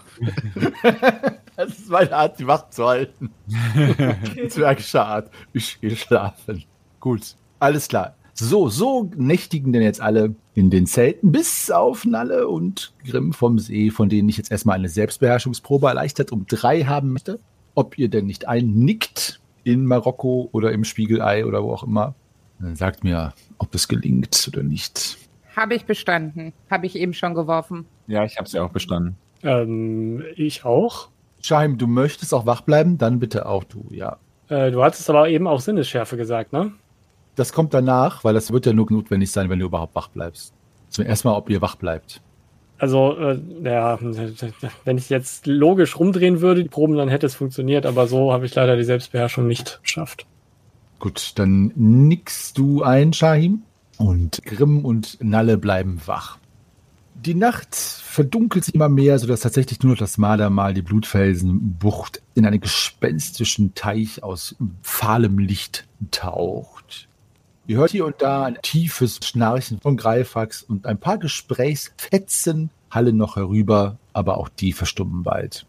[1.55, 3.31] das ist meine Art, die Wacht zu halten.
[4.49, 5.31] Zwergische Art.
[5.51, 6.63] Ich gehe schlafen.
[6.99, 8.15] Gut, alles klar.
[8.37, 13.59] So, so nächtigen denn jetzt alle in den Zelten, bis auf Nalle und Grimm vom
[13.59, 17.39] See, von denen ich jetzt erstmal eine Selbstbeherrschungsprobe erleichtert um drei haben möchte.
[17.75, 22.13] Ob ihr denn nicht einnickt in Marokko oder im Spiegelei oder wo auch immer.
[22.59, 25.17] Dann sagt mir, ob das gelingt oder nicht.
[25.55, 26.51] Habe ich bestanden.
[26.69, 27.85] Habe ich eben schon geworfen.
[28.07, 29.15] Ja, ich habe sie auch bestanden.
[29.43, 31.07] Ähm, ich auch.
[31.41, 32.97] Scheim, du möchtest auch wach bleiben?
[32.97, 34.17] Dann bitte auch du, ja.
[34.49, 36.73] Äh, du hattest aber eben auch Sinnesschärfe gesagt, ne?
[37.35, 40.53] Das kommt danach, weil das wird ja nur notwendig sein, wenn du überhaupt wach bleibst.
[40.89, 42.21] Zuerst mal, ob ihr wach bleibt.
[42.77, 43.97] Also, äh, ja,
[44.83, 48.45] wenn ich jetzt logisch rumdrehen würde, die Proben, dann hätte es funktioniert, aber so habe
[48.45, 50.25] ich leider die Selbstbeherrschung nicht geschafft.
[50.99, 53.63] Gut, dann nickst du ein, Shahim.
[53.97, 56.37] Und Grimm und Nalle bleiben wach.
[57.13, 62.45] Die Nacht verdunkelt sich immer mehr, sodass tatsächlich nur noch das Mardermal die Blutfelsenbucht in
[62.45, 67.07] einen gespenstischen Teich aus fahlem Licht taucht.
[67.67, 73.17] Ihr hört hier und da ein tiefes Schnarchen von Greifax und ein paar Gesprächsfetzen hallen
[73.17, 75.65] noch herüber, aber auch die verstummen bald.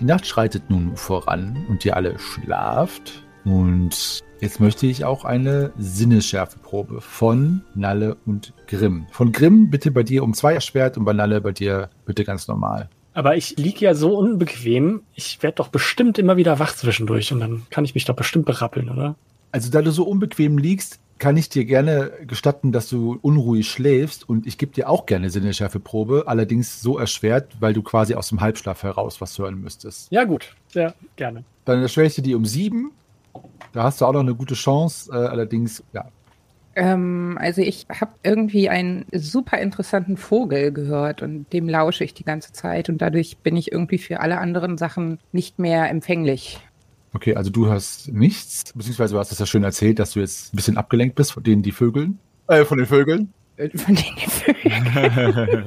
[0.00, 3.22] Die Nacht schreitet nun voran und ihr alle schlaft.
[3.44, 9.06] Und jetzt möchte ich auch eine Sinnesschärfeprobe von Nalle und Grimm.
[9.10, 12.48] Von Grimm bitte bei dir um zwei erschwert und bei Nalle bei dir bitte ganz
[12.48, 12.88] normal.
[13.12, 17.40] Aber ich liege ja so unbequem, ich werde doch bestimmt immer wieder wach zwischendurch und
[17.40, 19.16] dann kann ich mich doch bestimmt berappeln, oder?
[19.52, 24.28] Also da du so unbequem liegst, kann ich dir gerne gestatten, dass du unruhig schläfst
[24.28, 28.40] und ich gebe dir auch gerne Sinneschärfeprobe, allerdings so erschwert, weil du quasi aus dem
[28.40, 30.10] Halbschlaf heraus was hören müsstest.
[30.10, 30.56] Ja, gut.
[30.68, 31.44] Sehr gerne.
[31.66, 32.92] Dann erschwere ich dir die um sieben.
[33.72, 36.06] Da hast du auch noch eine gute Chance, äh, allerdings, ja.
[36.74, 42.24] Ähm, also ich habe irgendwie einen super interessanten Vogel gehört und dem lausche ich die
[42.24, 46.60] ganze Zeit und dadurch bin ich irgendwie für alle anderen Sachen nicht mehr empfänglich.
[47.12, 50.54] Okay, also du hast nichts, beziehungsweise du hast es ja schön erzählt, dass du jetzt
[50.54, 53.32] ein bisschen abgelenkt bist von denen die Vögeln, äh, von den Vögeln.
[53.56, 55.66] Äh, Von denen die Vögel.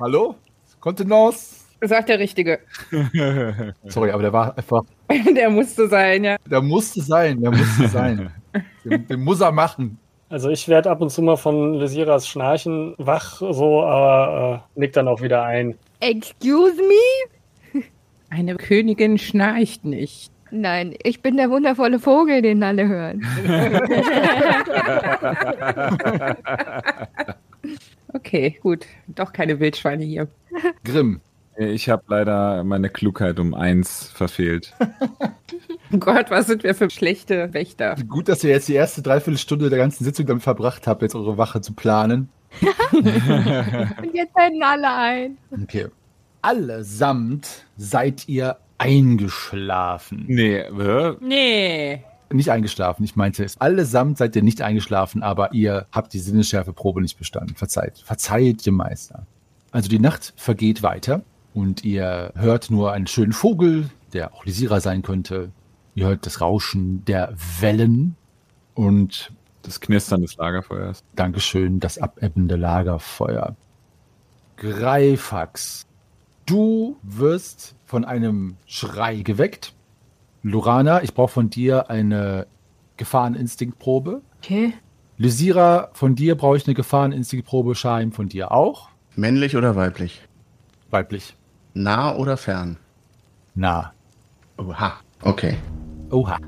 [0.00, 0.36] Hallo?
[0.80, 1.64] Kontenance?
[1.82, 2.60] Sagt der Richtige.
[3.84, 4.82] Sorry, aber der war einfach,
[5.36, 6.36] Der musste sein, ja.
[6.50, 8.30] der musste sein, der musste sein.
[8.84, 9.98] Den, den muss er machen.
[10.30, 14.92] Also ich werde ab und zu mal von Lesiras Schnarchen wach, so, aber äh, nick
[14.94, 15.76] dann auch wieder ein.
[16.00, 17.33] Excuse me?
[18.34, 20.32] Eine Königin schnarcht nicht.
[20.50, 23.24] Nein, ich bin der wundervolle Vogel, den alle hören.
[28.16, 28.86] Okay, gut.
[29.08, 30.28] Doch keine Wildschweine hier.
[30.84, 31.20] Grimm.
[31.56, 34.72] Ich habe leider meine Klugheit um eins verfehlt.
[35.92, 37.96] Oh Gott, was sind wir für schlechte Wächter?
[38.08, 41.38] Gut, dass ihr jetzt die erste Dreiviertelstunde der ganzen Sitzung damit verbracht habt, jetzt eure
[41.38, 42.28] Wache zu planen.
[42.92, 45.38] Und jetzt halten alle ein.
[45.62, 45.86] Okay.
[46.44, 50.24] Allesamt seid ihr eingeschlafen.
[50.28, 52.04] Nee, äh, Nee.
[52.30, 53.58] Nicht eingeschlafen, ich meinte es.
[53.62, 57.54] Allesamt seid ihr nicht eingeschlafen, aber ihr habt die Sinnesschärfeprobe nicht bestanden.
[57.54, 57.98] Verzeiht.
[57.98, 59.26] Verzeiht dem Meister.
[59.70, 61.22] Also die Nacht vergeht weiter
[61.54, 65.50] und ihr hört nur einen schönen Vogel, der auch Lisira sein könnte.
[65.94, 68.16] Ihr hört das Rauschen der Wellen
[68.74, 71.04] und das Knistern des Lagerfeuers.
[71.16, 73.56] Dankeschön, das abebbende Lagerfeuer.
[74.56, 75.86] Greifax,
[76.46, 79.74] du wirst von einem Schrei geweckt.
[80.42, 82.46] Lorana, ich brauche von dir eine
[82.96, 84.22] Gefahreninstinktprobe.
[84.38, 84.74] Okay.
[85.16, 87.74] Lysira, von dir brauche ich eine Gefahreninstinktprobe.
[87.74, 88.88] Shaim, von dir auch.
[89.16, 90.22] Männlich oder weiblich?
[90.90, 91.36] Weiblich.
[91.72, 92.76] Nah oder fern?
[93.54, 93.92] Na.
[94.58, 94.94] Oha.
[95.22, 95.56] Okay.
[96.10, 96.38] Oha.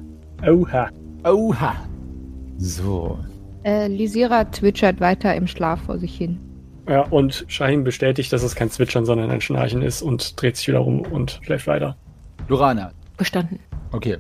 [0.47, 0.91] Oha.
[1.25, 1.75] Oha.
[2.59, 3.19] So.
[3.65, 6.39] Äh, Lisira zwitschert weiter im Schlaf vor sich hin.
[6.89, 10.69] Ja, und Shahim bestätigt, dass es kein Zwitschern, sondern ein Schnarchen ist und dreht sich
[10.69, 11.97] wieder um und schläft weiter.
[12.49, 13.59] Lorana, Bestanden.
[13.93, 14.19] okay.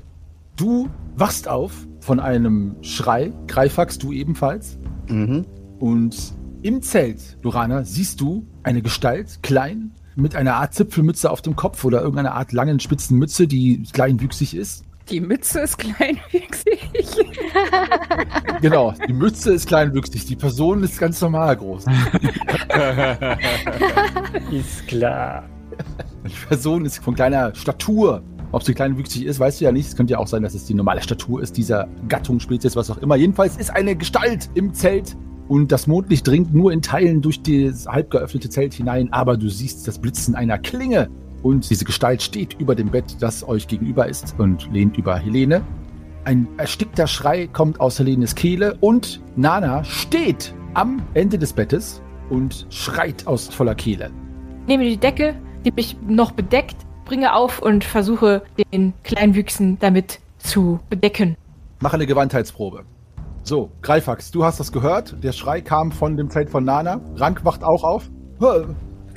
[0.56, 3.30] Du wachst auf von einem Schrei.
[3.46, 4.78] Greifax, du ebenfalls.
[5.06, 5.44] Mhm.
[5.78, 11.56] Und im Zelt, Lorana, siehst du eine Gestalt, klein, mit einer Art Zipfelmütze auf dem
[11.56, 14.85] Kopf oder irgendeiner Art langen, spitzen Mütze, die kleinwüchsig ist.
[15.10, 16.90] Die Mütze ist kleinwüchsig.
[18.62, 21.84] Genau, die Mütze ist kleinwüchsig, die Person ist ganz normal groß.
[24.50, 25.44] Ist klar.
[26.26, 28.22] Die Person ist von kleiner Statur.
[28.52, 29.88] Ob sie kleinwüchsig ist, weißt du ja nicht.
[29.88, 32.90] Es könnte ja auch sein, dass es die normale Statur ist, dieser Gattung, Spezies, was
[32.90, 33.16] auch immer.
[33.16, 35.16] Jedenfalls ist eine Gestalt im Zelt
[35.48, 39.48] und das Mondlicht dringt nur in Teilen durch das halb geöffnete Zelt hinein, aber du
[39.48, 41.08] siehst das Blitzen einer Klinge
[41.42, 45.62] und diese Gestalt steht über dem Bett, das euch gegenüber ist und lehnt über Helene.
[46.24, 52.66] Ein erstickter Schrei kommt aus Helenes Kehle und Nana steht am Ende des Bettes und
[52.70, 54.10] schreit aus voller Kehle.
[54.66, 60.80] Nehme die Decke, die mich noch bedeckt, bringe auf und versuche, den Kleinwüchsen damit zu
[60.90, 61.36] bedecken.
[61.80, 62.84] Mache eine Gewandtheitsprobe.
[63.42, 65.22] So, Greifax, du hast das gehört.
[65.22, 67.00] Der Schrei kam von dem Zelt von Nana.
[67.14, 68.10] Rank wacht auch auf.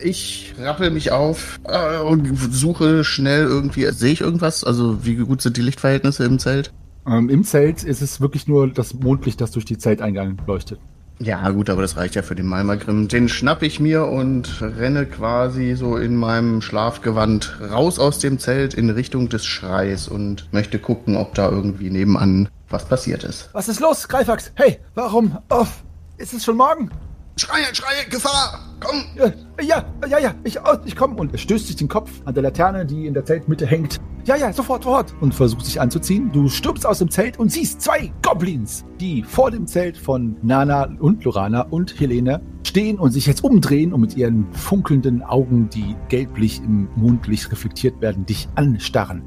[0.01, 3.85] Ich rappel mich auf äh, und suche schnell irgendwie.
[3.91, 4.63] Sehe ich irgendwas?
[4.63, 6.71] Also, wie gut sind die Lichtverhältnisse im Zelt?
[7.07, 10.79] Ähm, Im Zelt ist es wirklich nur das Mondlicht, das durch die Zelteingang leuchtet.
[11.21, 13.09] Ja, gut, aber das reicht ja für den Malmagrim.
[13.09, 18.73] Den schnapp ich mir und renne quasi so in meinem Schlafgewand raus aus dem Zelt
[18.73, 23.49] in Richtung des Schreis und möchte gucken, ob da irgendwie nebenan was passiert ist.
[23.51, 24.53] Was ist los, Greifax?
[24.55, 25.37] Hey, warum?
[25.49, 25.65] Oh,
[26.17, 26.89] ist es schon morgen?
[27.39, 28.59] Schreie, schreie, Gefahr!
[28.81, 29.05] Komm!
[29.15, 31.15] Ja, ja, ja, ja, ich, oh, ich komme.
[31.15, 33.95] Und er stößt sich den Kopf an der Laterne, die in der Zeltmitte hängt.
[34.25, 35.15] Ja, ja, sofort, sofort.
[35.21, 36.33] Und versucht sich anzuziehen.
[36.33, 40.89] Du stürmst aus dem Zelt und siehst zwei Goblins, die vor dem Zelt von Nana
[40.99, 45.95] und Lorana und Helene stehen und sich jetzt umdrehen und mit ihren funkelnden Augen, die
[46.09, 49.23] gelblich im Mondlicht reflektiert werden, dich anstarren.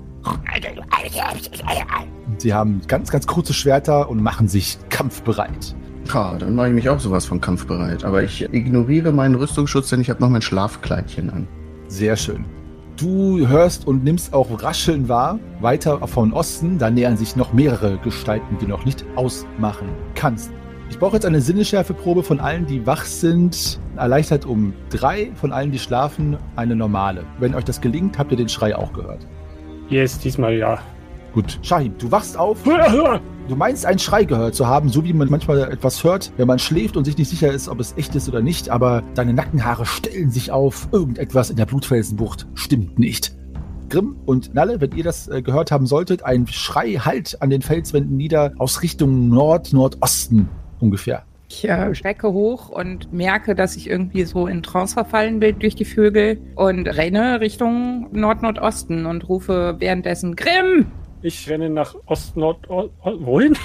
[2.36, 5.74] Sie haben ganz, ganz kurze Schwerter und machen sich kampfbereit.
[6.12, 8.04] Ja, dann mache ich mich auch sowas von kampfbereit.
[8.04, 11.48] Aber ich ignoriere meinen Rüstungsschutz, denn ich habe noch mein Schlafkleidchen an.
[11.88, 12.44] Sehr schön.
[12.96, 16.78] Du hörst und nimmst auch Rascheln wahr, weiter von Osten.
[16.78, 20.52] Da nähern sich noch mehrere Gestalten, die du noch nicht ausmachen kannst.
[20.90, 23.80] Ich brauche jetzt eine Sinnesschärfeprobe von allen, die wach sind.
[23.96, 27.24] Erleichtert um drei, von allen, die schlafen, eine normale.
[27.38, 29.26] Wenn euch das gelingt, habt ihr den Schrei auch gehört.
[29.88, 30.78] Yes, diesmal ja.
[31.32, 31.58] Gut.
[31.62, 32.58] Shahim, du wachst auf.
[33.48, 36.60] Du meinst, einen Schrei gehört zu haben, so wie man manchmal etwas hört, wenn man
[36.60, 39.84] schläft und sich nicht sicher ist, ob es echt ist oder nicht, aber deine Nackenhaare
[39.84, 40.88] stellen sich auf.
[40.92, 43.34] Irgendetwas in der Blutfelsenbucht stimmt nicht.
[43.88, 47.62] Grimm und Nalle, wenn ihr das äh, gehört haben solltet, ein Schrei halt an den
[47.62, 51.24] Felswänden nieder aus Richtung Nord-Nordosten ungefähr.
[51.50, 55.74] Ich äh, schrecke hoch und merke, dass ich irgendwie so in Trance verfallen bin durch
[55.74, 60.86] die Vögel und renne Richtung Nord-Nordosten und rufe währenddessen Grimm!
[61.22, 63.56] Ich renne nach Ost, Nord, o, o, wohin?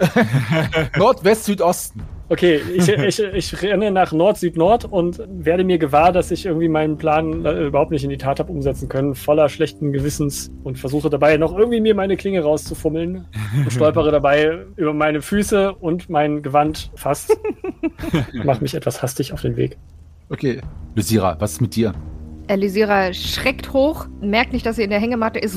[0.98, 2.02] Nordwest, Südosten.
[2.28, 6.44] Okay, ich, ich, ich renne nach Nord, Süd, Nord und werde mir gewahr, dass ich
[6.44, 10.50] irgendwie meinen Plan äh, überhaupt nicht in die Tat habe umsetzen können, voller schlechten Gewissens
[10.64, 15.72] und versuche dabei noch irgendwie mir meine Klinge rauszufummeln und stolpere dabei über meine Füße
[15.74, 17.38] und mein Gewand fast.
[18.44, 19.78] Mach mich etwas hastig auf den Weg.
[20.28, 20.60] Okay.
[20.96, 21.94] Lysira, was ist mit dir?
[22.48, 25.56] Elisira schreckt hoch, merkt nicht, dass sie in der Hängematte ist.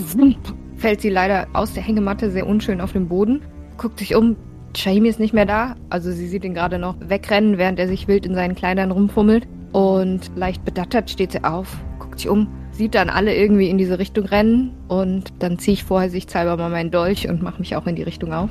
[0.79, 3.41] Fällt sie leider aus der Hängematte sehr unschön auf den Boden,
[3.77, 4.37] guckt sich um.
[4.75, 8.07] Shahim ist nicht mehr da, also sie sieht ihn gerade noch wegrennen, während er sich
[8.07, 9.45] wild in seinen Kleidern rumfummelt.
[9.73, 13.99] Und leicht bedattert steht sie auf, guckt sich um, sieht dann alle irgendwie in diese
[13.99, 17.95] Richtung rennen und dann ziehe ich vorsichtshalber mal meinen Dolch und mache mich auch in
[17.95, 18.49] die Richtung auf.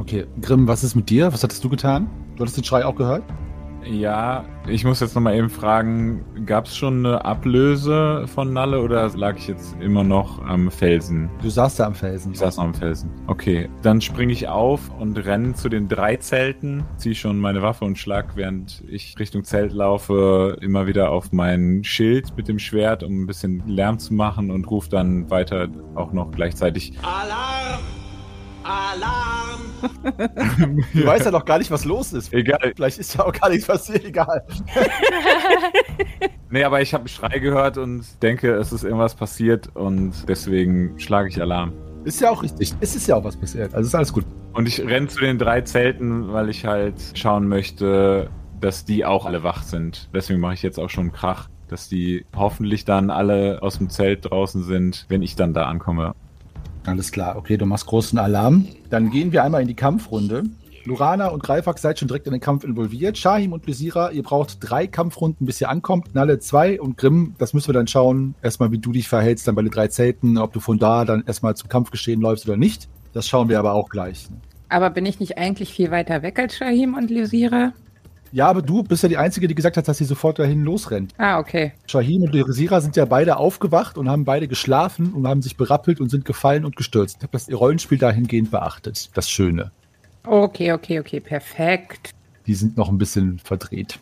[0.00, 0.26] Okay.
[0.40, 1.32] Grimm, was ist mit dir?
[1.32, 2.10] Was hattest du getan?
[2.34, 3.22] Du hattest den Schrei auch gehört?
[3.84, 9.08] Ja, ich muss jetzt nochmal eben fragen, gab es schon eine Ablöse von Nalle oder
[9.16, 11.28] lag ich jetzt immer noch am Felsen?
[11.42, 12.32] Du saßt da am Felsen.
[12.32, 13.10] Ich saß noch am Felsen.
[13.26, 17.84] Okay, dann springe ich auf und renne zu den drei Zelten, ziehe schon meine Waffe
[17.84, 23.02] und schlag, während ich Richtung Zelt laufe, immer wieder auf mein Schild mit dem Schwert,
[23.02, 28.01] um ein bisschen Lärm zu machen und rufe dann weiter auch noch gleichzeitig Alarm!
[28.64, 29.60] Alarm!
[30.94, 32.32] Du weißt ja noch gar nicht, was los ist.
[32.32, 32.72] Egal.
[32.76, 34.44] Vielleicht ist ja auch gar nichts passiert, egal.
[36.50, 41.00] Nee, aber ich habe einen Schrei gehört und denke, es ist irgendwas passiert und deswegen
[41.00, 41.72] schlage ich Alarm.
[42.04, 42.74] Ist ja auch richtig.
[42.80, 43.74] Es ist ja auch was passiert.
[43.74, 44.26] Also ist alles gut.
[44.52, 48.28] Und ich renne zu den drei Zelten, weil ich halt schauen möchte,
[48.60, 50.10] dass die auch alle wach sind.
[50.12, 53.88] Deswegen mache ich jetzt auch schon einen Krach, dass die hoffentlich dann alle aus dem
[53.88, 56.12] Zelt draußen sind, wenn ich dann da ankomme.
[56.84, 57.36] Alles klar.
[57.36, 58.66] Okay, du machst großen Alarm.
[58.90, 60.44] Dann gehen wir einmal in die Kampfrunde.
[60.84, 63.16] Lurana und Greifax seid schon direkt in den Kampf involviert.
[63.16, 66.14] Shahim und Lysira, ihr braucht drei Kampfrunden, bis ihr ankommt.
[66.14, 68.34] Nalle zwei und Grimm, das müssen wir dann schauen.
[68.42, 71.22] Erstmal, wie du dich verhältst dann bei den drei Zelten, ob du von da dann
[71.24, 72.88] erstmal zum Kampfgeschehen läufst oder nicht.
[73.12, 74.26] Das schauen wir aber auch gleich.
[74.68, 77.72] Aber bin ich nicht eigentlich viel weiter weg als Shahim und Lysira?
[78.32, 81.12] Ja, aber du bist ja die Einzige, die gesagt hat, dass sie sofort dahin losrennt.
[81.18, 81.72] Ah, okay.
[81.86, 86.00] Shahim und Lysira sind ja beide aufgewacht und haben beide geschlafen und haben sich berappelt
[86.00, 87.18] und sind gefallen und gestürzt.
[87.18, 89.10] Ich habe das Rollenspiel dahingehend beachtet.
[89.14, 89.70] Das Schöne.
[90.24, 92.10] Okay, okay, okay, perfekt.
[92.46, 93.98] Die sind noch ein bisschen verdreht.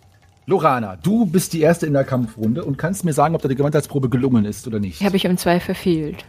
[0.47, 4.09] Lorana, du bist die Erste in der Kampfrunde und kannst mir sagen, ob deine Gewandheitsprobe
[4.09, 5.01] gelungen ist oder nicht.
[5.01, 6.25] Die habe ich um zwei verfehlt.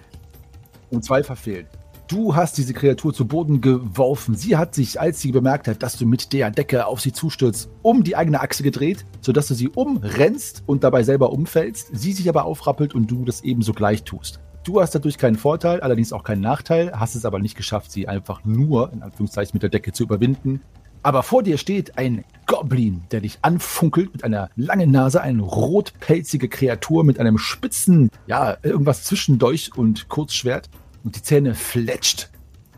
[0.89, 1.67] um zwei verfehlt.
[2.11, 4.35] Du hast diese Kreatur zu Boden geworfen.
[4.35, 7.69] Sie hat sich, als sie bemerkt hat, dass du mit der Decke auf sie zustürzt,
[7.83, 11.87] um die eigene Achse gedreht, sodass du sie umrennst und dabei selber umfällst.
[11.93, 14.41] Sie sich aber aufrappelt und du das ebenso gleich tust.
[14.65, 18.09] Du hast dadurch keinen Vorteil, allerdings auch keinen Nachteil, hast es aber nicht geschafft, sie
[18.09, 20.59] einfach nur, in Anführungszeichen, mit der Decke zu überwinden.
[21.03, 26.49] Aber vor dir steht ein Goblin, der dich anfunkelt mit einer langen Nase, eine rotpelzige
[26.49, 30.69] Kreatur mit einem spitzen, ja, irgendwas zwischen Dolch und Kurzschwert.
[31.03, 32.29] Und die Zähne fletscht.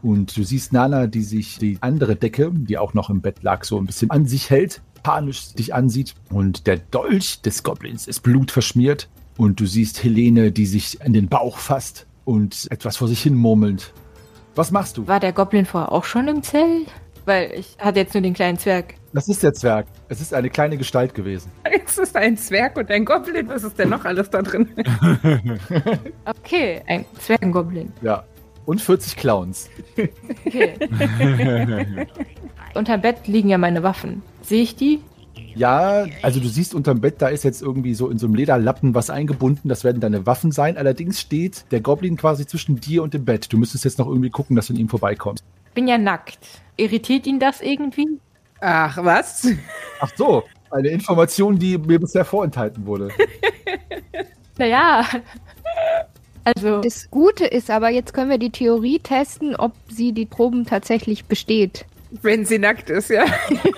[0.02, 3.64] Und du siehst Nana, die sich die andere Decke, die auch noch im Bett lag,
[3.64, 6.16] so ein bisschen an sich hält, panisch dich ansieht.
[6.30, 9.10] Und der Dolch des Goblins ist blutverschmiert.
[9.38, 13.36] Und du siehst Helene, die sich an den Bauch fasst und etwas vor sich hin
[13.36, 13.94] murmelnd.
[14.56, 15.08] Was machst du?
[15.08, 16.88] War der Goblin vorher auch schon im Zelt?
[17.26, 18.96] Weil ich hatte jetzt nur den kleinen Zwerg.
[19.14, 19.86] Das ist der Zwerg.
[20.10, 21.52] Es ist eine kleine Gestalt gewesen.
[21.86, 23.48] Es ist ein Zwerg und ein Goblin.
[23.48, 24.70] Was ist denn noch alles da drin?
[26.26, 27.92] Okay, ein Zwergengoblin.
[28.02, 28.24] Ja.
[28.66, 29.70] Und 40 Clowns.
[30.46, 30.74] Okay.
[32.74, 34.24] Unterm Bett liegen ja meine Waffen.
[34.42, 35.02] Sehe ich die?
[35.56, 38.96] Ja, also du siehst unterm Bett, da ist jetzt irgendwie so in so einem Lederlappen
[38.96, 39.70] was eingebunden.
[39.70, 40.78] Das werden deine Waffen sein.
[40.78, 43.54] Allerdings steht der Goblin quasi zwischen dir und dem Bett.
[43.54, 45.44] Du müsstest jetzt noch irgendwie gucken, dass du an ihm vorbeikommst.
[45.76, 46.40] Bin ja nackt.
[46.78, 48.08] Irritiert ihn das irgendwie?
[48.66, 49.46] Ach, was?
[50.00, 53.10] Ach so, eine Information, die mir bisher vorenthalten wurde.
[54.60, 55.04] Naja.
[56.44, 60.66] Also, Das Gute ist aber, jetzt können wir die Theorie testen, ob sie die Proben
[60.68, 61.86] tatsächlich besteht.
[62.22, 63.26] Wenn sie nackt ist, ja.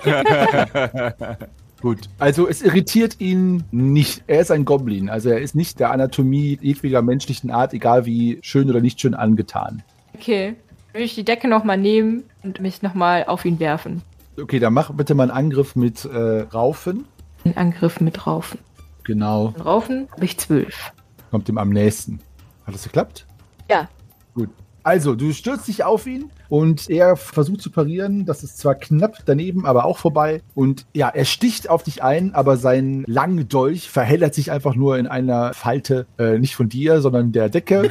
[1.80, 4.22] Gut, also es irritiert ihn nicht.
[4.26, 8.38] Er ist ein Goblin, also er ist nicht der Anatomie jedweder menschlichen Art, egal wie
[8.42, 9.82] schön oder nicht schön angetan.
[10.14, 10.56] okay.
[10.92, 14.02] Würde ich die Decke nochmal nehmen und mich nochmal auf ihn werfen.
[14.40, 17.06] Okay, dann mach bitte mal einen Angriff mit äh, Raufen.
[17.44, 18.58] Ein Angriff mit Raufen.
[19.04, 20.92] Genau, Raufen habe ich zwölf.
[21.30, 22.20] kommt ihm am nächsten.
[22.66, 23.26] Hat das geklappt?
[23.70, 23.88] Ja.
[24.34, 24.50] Gut.
[24.82, 28.24] Also, du stürzt dich auf ihn und er versucht zu parieren.
[28.24, 30.42] Das ist zwar knapp daneben, aber auch vorbei.
[30.54, 34.98] Und ja, er sticht auf dich ein, aber sein langen Dolch verheddert sich einfach nur
[34.98, 37.90] in einer Falte, äh, nicht von dir, sondern der Decke.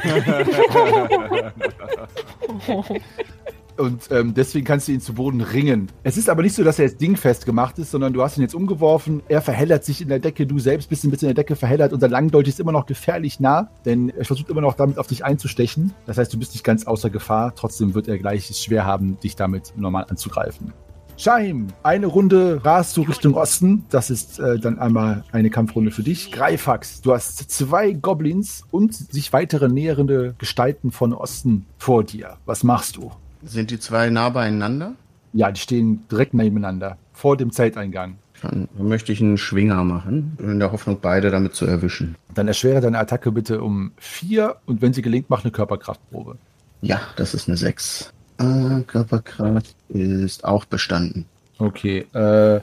[3.78, 5.88] Und ähm, deswegen kannst du ihn zu Boden ringen.
[6.02, 8.42] Es ist aber nicht so, dass er jetzt dingfest gemacht ist, sondern du hast ihn
[8.42, 9.22] jetzt umgeworfen.
[9.28, 11.92] Er verheddert sich in der Decke, du selbst bist ein bisschen in der Decke verheddert.
[11.92, 15.24] Unser Langdolch ist immer noch gefährlich nah, denn er versucht immer noch damit auf dich
[15.24, 15.92] einzustechen.
[16.06, 17.54] Das heißt, du bist nicht ganz außer Gefahr.
[17.54, 20.72] Trotzdem wird er gleich schwer haben, dich damit normal anzugreifen.
[21.18, 23.86] Shahim, eine Runde rast du Richtung Osten.
[23.88, 26.30] Das ist äh, dann einmal eine Kampfrunde für dich.
[26.30, 32.36] Greifax, du hast zwei Goblins und sich weitere näherende Gestalten von Osten vor dir.
[32.44, 33.12] Was machst du?
[33.46, 34.94] Sind die zwei nah beieinander?
[35.32, 38.18] Ja, die stehen direkt nebeneinander, vor dem Zelteingang.
[38.42, 42.16] Dann möchte ich einen Schwinger machen, in der Hoffnung, beide damit zu erwischen.
[42.34, 46.36] Dann erschwere deine Attacke bitte um vier und wenn sie gelingt, mach eine Körperkraftprobe.
[46.82, 48.12] Ja, das ist eine 6.
[48.38, 51.24] Äh, Körperkraft ist auch bestanden.
[51.58, 52.60] Okay, äh,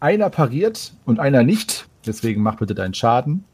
[0.00, 3.44] einer pariert und einer nicht, deswegen mach bitte deinen Schaden.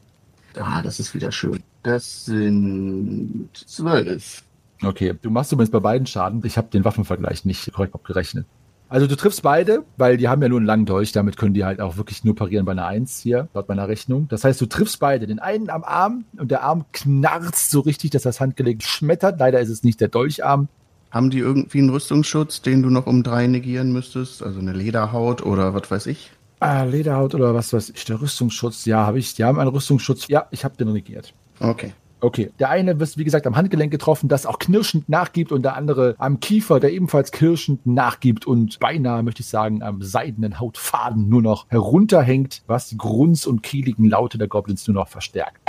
[0.57, 1.61] Ah, das ist wieder schön.
[1.83, 4.43] Das sind 12.
[4.83, 6.41] Okay, du machst übrigens bei beiden Schaden.
[6.45, 8.45] Ich habe den Waffenvergleich nicht korrekt abgerechnet.
[8.87, 11.63] Also du triffst beide, weil die haben ja nur einen langen Dolch, damit können die
[11.63, 14.27] halt auch wirklich nur parieren bei einer Eins hier, laut meiner Rechnung.
[14.29, 18.09] Das heißt, du triffst beide, den einen am Arm und der Arm knarzt so richtig,
[18.09, 19.39] dass das Handgelenk schmettert.
[19.39, 20.69] Leider ist es nicht der Dolcharm.
[21.11, 24.41] Haben die irgendwie einen Rüstungsschutz, den du noch um drei negieren müsstest?
[24.41, 26.31] Also eine Lederhaut oder was weiß ich?
[26.59, 28.85] Ah, Lederhaut oder was weiß ich, der Rüstungsschutz.
[28.85, 29.35] Ja, habe ich.
[29.35, 30.27] Die haben einen Rüstungsschutz.
[30.27, 31.33] Ja, ich habe den regiert.
[31.59, 31.93] Okay.
[32.21, 35.75] Okay, der eine wird, wie gesagt, am Handgelenk getroffen, das auch knirschend nachgibt und der
[35.75, 41.29] andere am Kiefer, der ebenfalls knirschend nachgibt und beinahe, möchte ich sagen, am seidenen Hautfaden
[41.29, 45.61] nur noch herunterhängt, was die Grunz- und kieligen Laute der Goblins nur noch verstärkt.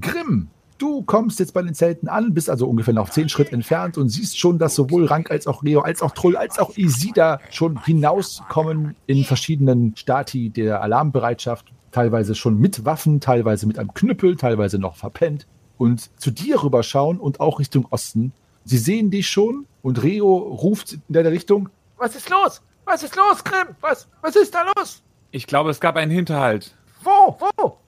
[0.00, 3.98] Grimm, du kommst jetzt bei den Zelten an, bist also ungefähr noch zehn Schritt entfernt
[3.98, 7.40] und siehst schon, dass sowohl Rank als auch Leo, als auch Troll, als auch Isida
[7.50, 11.66] schon hinauskommen in verschiedenen Stati der Alarmbereitschaft
[11.96, 15.46] teilweise schon mit Waffen, teilweise mit einem Knüppel, teilweise noch verpennt
[15.78, 18.34] und zu dir rüberschauen und auch Richtung Osten.
[18.66, 21.70] Sie sehen dich schon und Reo ruft in deine Richtung.
[21.96, 22.60] Was ist los?
[22.84, 23.74] Was ist los, Grimm?
[23.80, 25.02] Was, was ist da los?
[25.30, 26.76] Ich glaube, es gab einen Hinterhalt.
[27.02, 27.38] Wo?
[27.38, 27.78] Wo?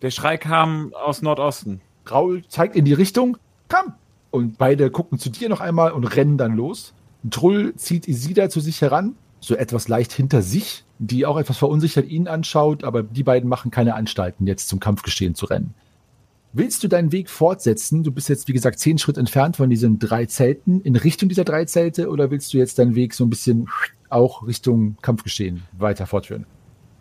[0.00, 1.82] Der Schrei kam aus Nordosten.
[2.10, 3.36] Raul zeigt in die Richtung.
[3.68, 3.92] Komm!
[4.30, 6.94] Und beide gucken zu dir noch einmal und rennen dann los.
[7.28, 12.08] Trull zieht Isida zu sich heran, so etwas leicht hinter sich, die auch etwas verunsichert
[12.08, 15.74] ihn anschaut, aber die beiden machen keine Anstalten, jetzt zum Kampfgeschehen zu rennen.
[16.52, 18.02] Willst du deinen Weg fortsetzen?
[18.02, 21.44] Du bist jetzt, wie gesagt, zehn Schritt entfernt von diesen drei Zelten, in Richtung dieser
[21.44, 23.68] drei Zelte, oder willst du jetzt deinen Weg so ein bisschen
[24.08, 26.46] auch Richtung Kampfgeschehen weiter fortführen?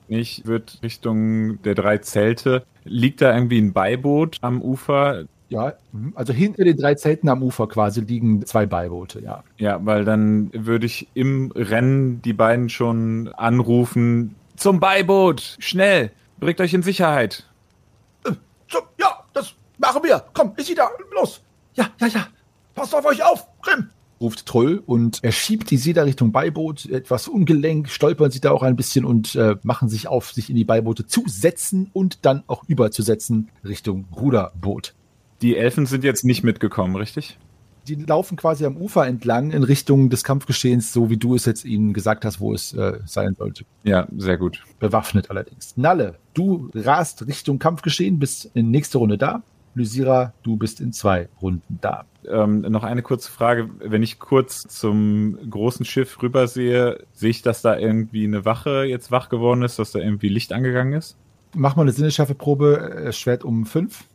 [0.09, 2.63] Ich würde Richtung der drei Zelte.
[2.83, 5.25] Liegt da irgendwie ein Beiboot am Ufer?
[5.50, 6.14] Ja, mhm.
[6.16, 9.43] also hinter den drei Zelten am Ufer quasi liegen zwei Beiboote, ja.
[9.58, 14.36] Ja, weil dann würde ich im Rennen die beiden schon anrufen.
[14.56, 15.56] Zum Beiboot!
[15.60, 16.12] Schnell!
[16.39, 17.45] Bringt euch in Sicherheit!
[18.70, 20.24] So, ja, das machen wir.
[20.34, 20.89] Komm, ist sie da?
[21.16, 21.41] Los.
[21.76, 22.28] Ja, ja, ja.
[22.76, 23.89] Passt auf euch auf, Grimm.
[24.20, 26.86] ruft Troll und er schiebt die Seda Richtung Beiboot.
[26.86, 30.56] Etwas ungelenk stolpern sie da auch ein bisschen und äh, machen sich auf, sich in
[30.56, 34.93] die Beiboote zu setzen und dann auch überzusetzen Richtung Ruderboot.
[35.41, 37.38] Die Elfen sind jetzt nicht mitgekommen, richtig?
[37.88, 41.63] Die laufen quasi am Ufer entlang in Richtung des Kampfgeschehens, so wie du es jetzt
[41.63, 43.63] ihnen gesagt hast, wo es äh, sein sollte.
[43.83, 44.63] Ja, sehr gut.
[44.79, 45.77] Bewaffnet allerdings.
[45.77, 49.41] Nalle, du rast Richtung Kampfgeschehen, bist in nächste Runde da.
[49.77, 52.05] Lysira, du bist in zwei Runden da.
[52.27, 53.69] Ähm, noch eine kurze Frage.
[53.79, 59.11] Wenn ich kurz zum großen Schiff rübersehe, sehe ich, dass da irgendwie eine Wache jetzt
[59.11, 61.15] wach geworden ist, dass da irgendwie Licht angegangen ist?
[61.55, 64.05] Mach mal eine Sinneschärfeprobe, äh, Schwert um fünf.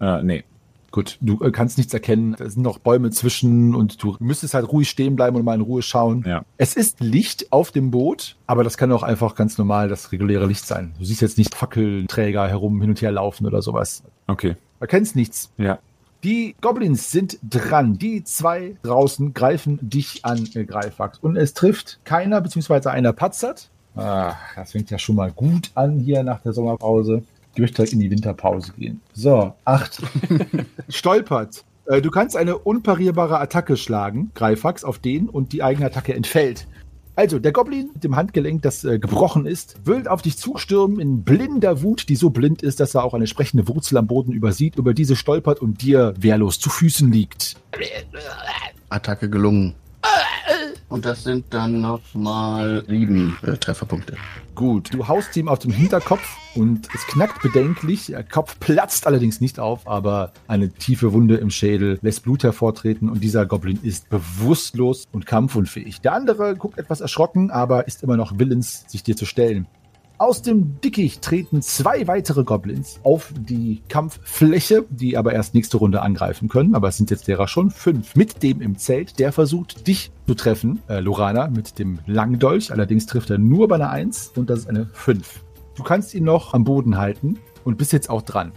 [0.00, 0.44] Äh, nee.
[0.92, 2.36] Gut, du äh, kannst nichts erkennen.
[2.38, 5.62] Da sind noch Bäume zwischen und du müsstest halt ruhig stehen bleiben und mal in
[5.62, 6.22] Ruhe schauen.
[6.26, 6.44] Ja.
[6.58, 10.46] Es ist Licht auf dem Boot, aber das kann auch einfach ganz normal das reguläre
[10.46, 10.92] Licht sein.
[10.98, 14.04] Du siehst jetzt nicht Fackelträger herum hin und her laufen oder sowas.
[14.26, 14.56] Okay.
[14.80, 15.50] Erkennst nichts.
[15.56, 15.78] Ja.
[16.24, 17.98] Die Goblins sind dran.
[17.98, 21.18] Die zwei draußen greifen dich an, äh, Greifax.
[21.18, 23.70] Und es trifft keiner, beziehungsweise einer patzert.
[23.96, 27.22] Ah, das fängt ja schon mal gut an hier nach der Sommerpause.
[27.54, 29.00] Ich möchte direkt in die Winterpause gehen.
[29.12, 30.02] So, acht.
[30.88, 31.64] Stolpert.
[31.86, 36.66] Äh, Du kannst eine unparierbare Attacke schlagen, Greifax, auf den und die eigene Attacke entfällt.
[37.14, 41.24] Also, der Goblin mit dem Handgelenk, das äh, gebrochen ist, will auf dich zustürmen in
[41.24, 44.76] blinder Wut, die so blind ist, dass er auch eine sprechende Wurzel am Boden übersieht,
[44.76, 47.56] über diese stolpert und dir wehrlos zu Füßen liegt.
[48.88, 49.74] Attacke gelungen.
[50.88, 54.16] Und das sind dann nochmal sieben äh, Trefferpunkte.
[54.54, 58.06] Gut, du haust ihm auf den Hinterkopf und es knackt bedenklich.
[58.06, 63.08] Der Kopf platzt allerdings nicht auf, aber eine tiefe Wunde im Schädel lässt Blut hervortreten
[63.08, 66.02] und dieser Goblin ist bewusstlos und kampfunfähig.
[66.02, 69.66] Der andere guckt etwas erschrocken, aber ist immer noch willens, sich dir zu stellen.
[70.22, 76.00] Aus dem Dickicht treten zwei weitere Goblins auf die Kampffläche, die aber erst nächste Runde
[76.00, 76.76] angreifen können.
[76.76, 78.14] Aber es sind jetzt derer schon fünf.
[78.14, 82.70] Mit dem im Zelt, der versucht, dich zu treffen, äh, Lorana, mit dem Langdolch.
[82.70, 85.40] Allerdings trifft er nur bei einer Eins und das ist eine Fünf.
[85.74, 88.52] Du kannst ihn noch am Boden halten und bist jetzt auch dran.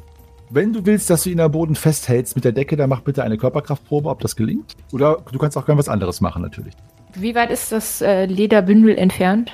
[0.52, 3.24] Wenn du willst, dass du ihn am Boden festhältst mit der Decke, dann mach bitte
[3.24, 4.76] eine Körperkraftprobe, ob das gelingt.
[4.92, 6.76] Oder du kannst auch gerne was anderes machen, natürlich.
[7.16, 9.52] Wie weit ist das äh, Lederbündel entfernt?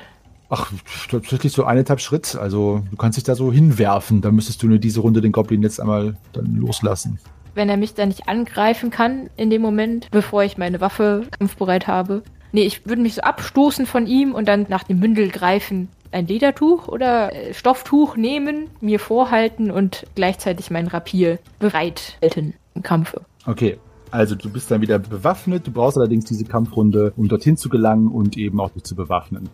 [0.54, 0.70] Ach,
[1.10, 2.36] tatsächlich so eineinhalb Schritt.
[2.36, 4.20] Also du kannst dich da so hinwerfen.
[4.20, 7.18] Da müsstest du nur diese Runde den Goblin jetzt einmal dann loslassen.
[7.54, 11.86] Wenn er mich dann nicht angreifen kann in dem Moment, bevor ich meine Waffe kampfbereit
[11.86, 12.22] habe.
[12.52, 15.88] Nee, ich würde mich so abstoßen von ihm und dann nach dem Bündel greifen.
[16.10, 22.82] Ein Ledertuch oder äh, Stofftuch nehmen, mir vorhalten und gleichzeitig mein Rapier bereit halten im
[22.82, 23.22] Kampfe.
[23.46, 23.78] Okay.
[24.10, 25.66] Also du bist dann wieder bewaffnet.
[25.66, 29.48] Du brauchst allerdings diese Kampfrunde, um dorthin zu gelangen und eben auch dich zu bewaffnen.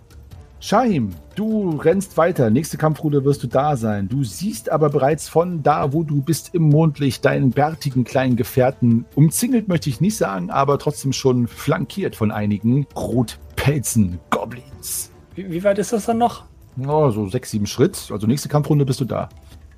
[0.61, 2.51] Shahim, du rennst weiter.
[2.51, 4.09] Nächste Kampfrunde wirst du da sein.
[4.09, 9.05] Du siehst aber bereits von da, wo du bist im Mondlicht, deinen bärtigen kleinen Gefährten.
[9.15, 15.13] Umzingelt möchte ich nicht sagen, aber trotzdem schon flankiert von einigen Rotpelzen, Goblins.
[15.37, 16.43] Wie, wie weit ist das dann noch?
[16.85, 18.09] Oh, so sechs, sieben Schritt.
[18.11, 19.29] Also nächste Kampfrunde bist du da.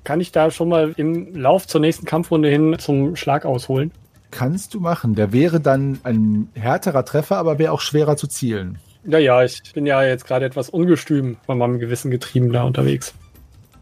[0.03, 3.91] Kann ich da schon mal im Lauf zur nächsten Kampfrunde hin zum Schlag ausholen?
[4.31, 5.13] Kannst du machen.
[5.13, 8.79] Der wäre dann ein härterer Treffer, aber wäre auch schwerer zu zielen.
[9.03, 13.13] Ja, ja, ich bin ja jetzt gerade etwas ungestüm von meinem Gewissen getrieben da unterwegs.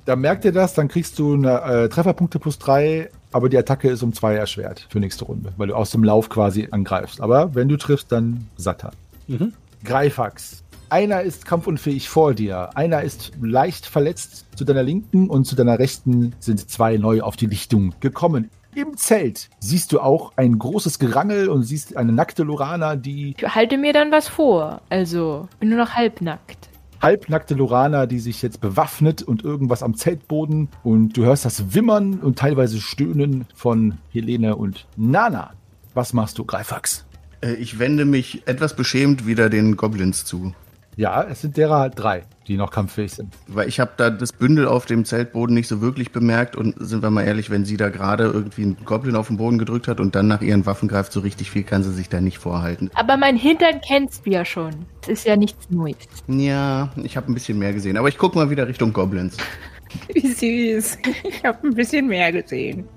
[0.05, 3.89] Da merkt ihr das, dann kriegst du eine äh, Trefferpunkte plus drei, aber die Attacke
[3.89, 7.21] ist um zwei erschwert für nächste Runde, weil du aus dem Lauf quasi angreifst.
[7.21, 8.91] Aber wenn du triffst, dann satter.
[9.27, 9.53] Mhm.
[9.83, 10.63] Greifax.
[10.89, 15.77] Einer ist kampfunfähig vor dir, einer ist leicht verletzt zu deiner linken und zu deiner
[15.77, 18.49] rechten sind zwei neu auf die Lichtung gekommen.
[18.75, 23.55] Im Zelt siehst du auch ein großes Gerangel und siehst eine nackte Lorana, die Ich
[23.55, 24.81] halte mir dann was vor.
[24.89, 26.69] Also, bin nur noch halbnackt.
[27.01, 32.19] halbnackte Lorana, die sich jetzt bewaffnet und irgendwas am Zeltboden und du hörst das Wimmern
[32.19, 35.53] und teilweise Stöhnen von Helene und Nana.
[35.95, 37.05] Was machst du, Greifax?
[37.41, 40.53] Äh, ich wende mich etwas beschämt wieder den Goblins zu.
[40.99, 43.33] Ja, es sind derer drei, die noch kampffähig sind.
[43.47, 47.01] Weil ich habe da das Bündel auf dem Zeltboden nicht so wirklich bemerkt und sind
[47.01, 50.01] wir mal ehrlich, wenn sie da gerade irgendwie einen Goblin auf den Boden gedrückt hat
[50.01, 52.91] und dann nach ihren Waffen greift, so richtig viel kann sie sich da nicht vorhalten.
[52.95, 54.71] Aber mein Hintern kennst du ja schon.
[54.99, 55.95] Das ist ja nichts Neues.
[56.27, 59.37] Ja, ich habe ein bisschen mehr gesehen, aber ich gucke mal wieder Richtung Goblins.
[60.13, 60.97] Wie süß.
[61.23, 62.89] Ich habe ein bisschen mehr gesehen.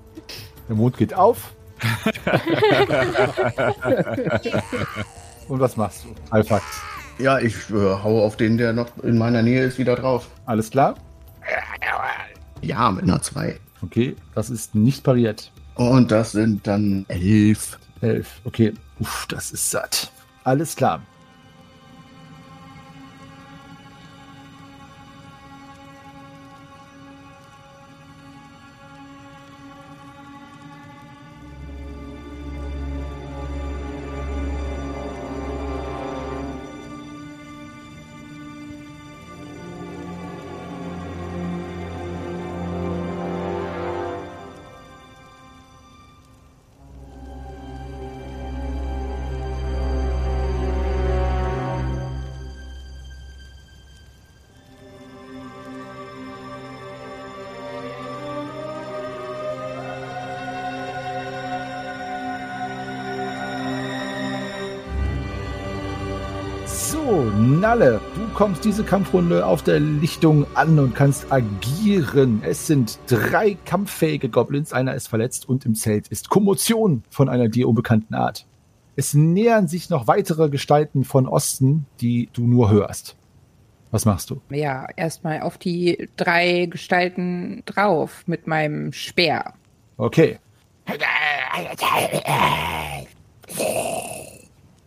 [0.67, 1.53] Der Mond geht auf.
[5.47, 6.09] und was machst du?
[6.31, 6.65] Alphax.
[7.23, 10.29] Ja, ich äh, hau auf den, der noch in meiner Nähe ist, wieder drauf.
[10.45, 10.95] Alles klar?
[12.61, 13.59] Ja, mit einer 2.
[13.81, 15.51] Okay, das ist nicht pariert.
[15.75, 17.77] Und das sind dann elf.
[17.99, 18.39] Elf.
[18.45, 18.73] Okay.
[18.99, 20.11] Uff, das ist satt.
[20.45, 21.01] Alles klar.
[67.13, 72.41] So, Nalle, du kommst diese Kampfrunde auf der Lichtung an und kannst agieren.
[72.43, 77.49] Es sind drei kampffähige Goblins, einer ist verletzt und im Zelt ist Kommotion von einer
[77.49, 78.47] dir unbekannten Art.
[78.95, 83.15] Es nähern sich noch weitere Gestalten von Osten, die du nur hörst.
[83.91, 84.41] Was machst du?
[84.49, 89.53] Ja, erstmal auf die drei Gestalten drauf mit meinem Speer.
[89.97, 90.39] Okay.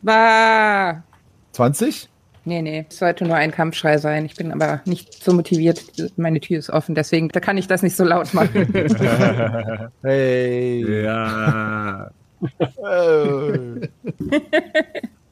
[0.03, 1.05] Bah!
[1.53, 2.09] 20?
[2.47, 4.25] Nee, nee, es sollte nur ein Kampfschrei sein.
[4.25, 5.83] Ich bin aber nicht so motiviert.
[6.17, 8.73] Meine Tür ist offen, deswegen da kann ich das nicht so laut machen.
[10.03, 11.03] Hey.
[11.03, 12.11] Ja.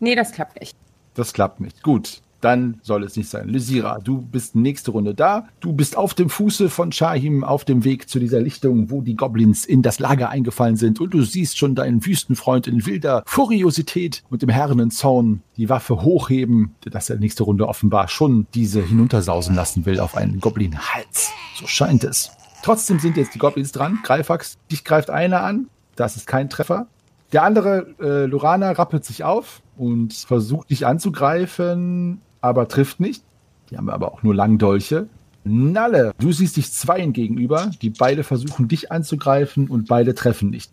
[0.00, 0.76] Nee, das klappt nicht.
[1.14, 1.82] Das klappt nicht.
[1.82, 2.20] Gut.
[2.44, 3.48] Dann soll es nicht sein.
[3.48, 5.48] Lysira, du bist nächste Runde da.
[5.60, 9.16] Du bist auf dem Fuße von Shahim auf dem Weg zu dieser Lichtung, wo die
[9.16, 11.00] Goblins in das Lager eingefallen sind.
[11.00, 16.02] Und du siehst schon deinen Wüstenfreund in wilder Furiosität und im herrenden Zorn die Waffe
[16.02, 21.30] hochheben, dass er nächste Runde offenbar schon diese hinuntersausen lassen will auf einen Goblin-Hals.
[21.58, 22.30] So scheint es.
[22.62, 24.00] Trotzdem sind jetzt die Goblins dran.
[24.02, 25.70] Greifax, dich greift einer an.
[25.96, 26.88] Das ist kein Treffer.
[27.32, 33.24] Der andere, äh, Lorana, rappelt sich auf und versucht dich anzugreifen, aber trifft nicht.
[33.70, 35.08] Die haben aber auch nur Langdolche.
[35.44, 40.70] Nalle, du siehst dich zweien gegenüber, die beide versuchen dich anzugreifen und beide treffen nicht.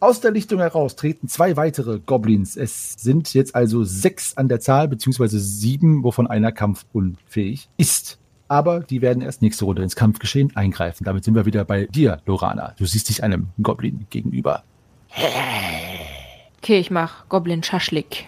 [0.00, 2.56] Aus der Lichtung heraus treten zwei weitere Goblins.
[2.56, 8.18] Es sind jetzt also sechs an der Zahl, beziehungsweise sieben, wovon einer kampfunfähig ist.
[8.48, 11.04] Aber die werden erst nächste Runde ins Kampfgeschehen eingreifen.
[11.04, 12.74] Damit sind wir wieder bei dir, Lorana.
[12.78, 14.64] Du siehst dich einem Goblin gegenüber.
[16.58, 18.26] Okay, ich mach Goblin Schaschlik.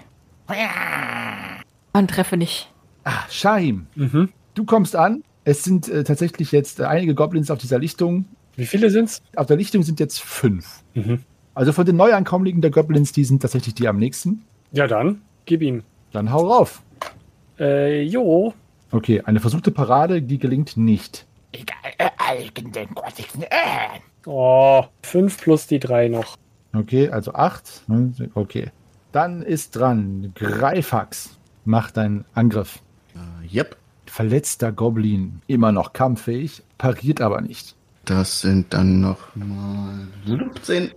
[1.93, 2.70] Und treffe nicht.
[3.05, 4.28] Ah, Shahim, Mhm.
[4.55, 5.22] du kommst an.
[5.45, 8.26] Es sind äh, tatsächlich jetzt äh, einige Goblins auf dieser Lichtung.
[8.57, 9.20] Wie viele sind's?
[9.34, 10.82] Auf der Lichtung sind jetzt fünf.
[10.95, 11.20] Mhm.
[11.55, 14.45] Also von den Neuankommlichen der Goblins, die sind tatsächlich die am nächsten.
[14.72, 15.82] Ja, dann gib ihm.
[16.12, 16.82] Dann hau rauf.
[17.59, 18.55] Äh, jo.
[18.90, 21.26] Okay, eine versuchte Parade, die gelingt nicht.
[24.26, 26.36] Oh, fünf plus die drei noch.
[26.74, 27.82] Okay, also acht.
[28.34, 28.70] Okay.
[29.11, 30.32] Dann ist dran.
[30.34, 31.38] Greifax.
[31.65, 32.81] Mach deinen Angriff.
[33.15, 33.77] Äh, yep.
[34.07, 35.41] Verletzter Goblin.
[35.47, 37.75] Immer noch kampffähig, pariert aber nicht.
[38.05, 40.91] Das sind dann noch mal 17.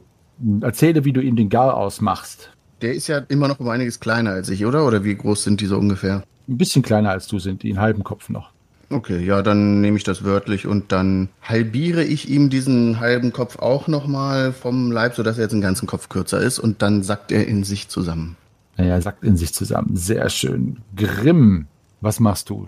[0.62, 2.52] Erzähle, wie du ihm den Gar ausmachst.
[2.82, 4.86] Der ist ja immer noch um einiges kleiner als ich, oder?
[4.86, 6.24] Oder wie groß sind die so ungefähr?
[6.48, 8.52] Ein bisschen kleiner als du sind, die einen halben Kopf noch.
[8.90, 13.58] Okay, ja, dann nehme ich das wörtlich und dann halbiere ich ihm diesen halben Kopf
[13.58, 17.32] auch nochmal vom Leib, sodass er jetzt einen ganzen Kopf kürzer ist und dann sackt
[17.32, 18.38] er in sich zusammen.
[18.78, 19.96] Naja, sagt in sich zusammen.
[19.96, 20.82] Sehr schön.
[20.96, 21.68] Grimm,
[22.02, 22.68] was machst du?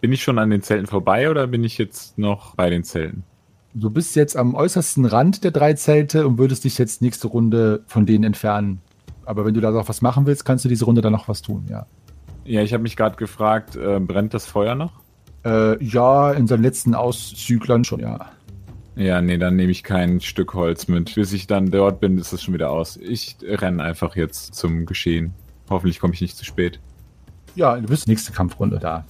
[0.00, 3.24] Bin ich schon an den Zelten vorbei oder bin ich jetzt noch bei den Zelten?
[3.72, 7.82] Du bist jetzt am äußersten Rand der drei Zelte und würdest dich jetzt nächste Runde
[7.86, 8.80] von denen entfernen.
[9.24, 11.42] Aber wenn du da noch was machen willst, kannst du diese Runde dann noch was
[11.42, 11.86] tun, ja.
[12.44, 15.00] Ja, ich habe mich gerade gefragt, äh, brennt das Feuer noch?
[15.44, 18.30] Äh, ja, in seinen letzten Auszüglern schon, ja.
[18.96, 21.14] Ja, nee, dann nehme ich kein Stück Holz mit.
[21.14, 22.96] Bis ich dann dort bin, ist es schon wieder aus.
[22.96, 25.34] Ich renne einfach jetzt zum Geschehen.
[25.70, 26.80] Hoffentlich komme ich nicht zu spät.
[27.54, 29.04] Ja, du bist nächste Kampfrunde da.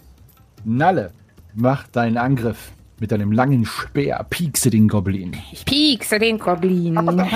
[0.64, 1.12] Nalle,
[1.54, 2.72] mach deinen Angriff.
[3.00, 5.36] Mit deinem langen Speer piekse den Goblin.
[5.50, 6.96] Ich piekse den Goblin.
[6.98, 7.26] Und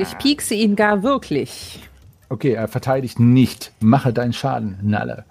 [0.00, 1.80] ich piekse ihn gar wirklich.
[2.28, 3.72] Okay, er verteidigt nicht.
[3.80, 5.24] Mache deinen Schaden, Nalle.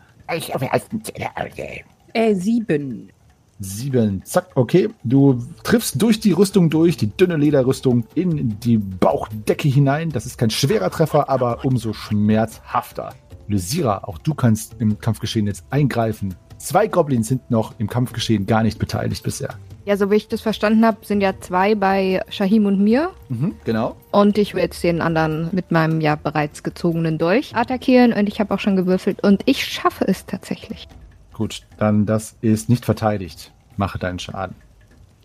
[2.13, 3.11] Äh, sieben.
[3.59, 4.23] Sieben.
[4.25, 4.89] Zack, okay.
[5.03, 10.09] Du triffst durch die Rüstung durch, die dünne Lederrüstung, in die Bauchdecke hinein.
[10.11, 13.13] Das ist kein schwerer Treffer, aber umso schmerzhafter.
[13.47, 16.35] Lysira, auch du kannst im Kampfgeschehen jetzt eingreifen.
[16.57, 19.49] Zwei Goblins sind noch im Kampfgeschehen gar nicht beteiligt bisher.
[19.85, 23.11] Ja, so wie ich das verstanden habe, sind ja zwei bei Shahim und mir.
[23.29, 23.95] Mhm, genau.
[24.11, 28.11] Und ich will jetzt den anderen mit meinem ja bereits gezogenen Dolch attackieren.
[28.11, 29.23] Und ich habe auch schon gewürfelt.
[29.23, 30.89] Und ich schaffe es tatsächlich.
[31.31, 33.53] Gut, dann das ist nicht verteidigt.
[33.77, 34.55] Mache deinen Schaden.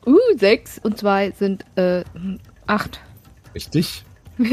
[0.07, 2.05] Uh, sechs und zwei sind äh,
[2.67, 3.01] acht.
[3.57, 4.05] Richtig.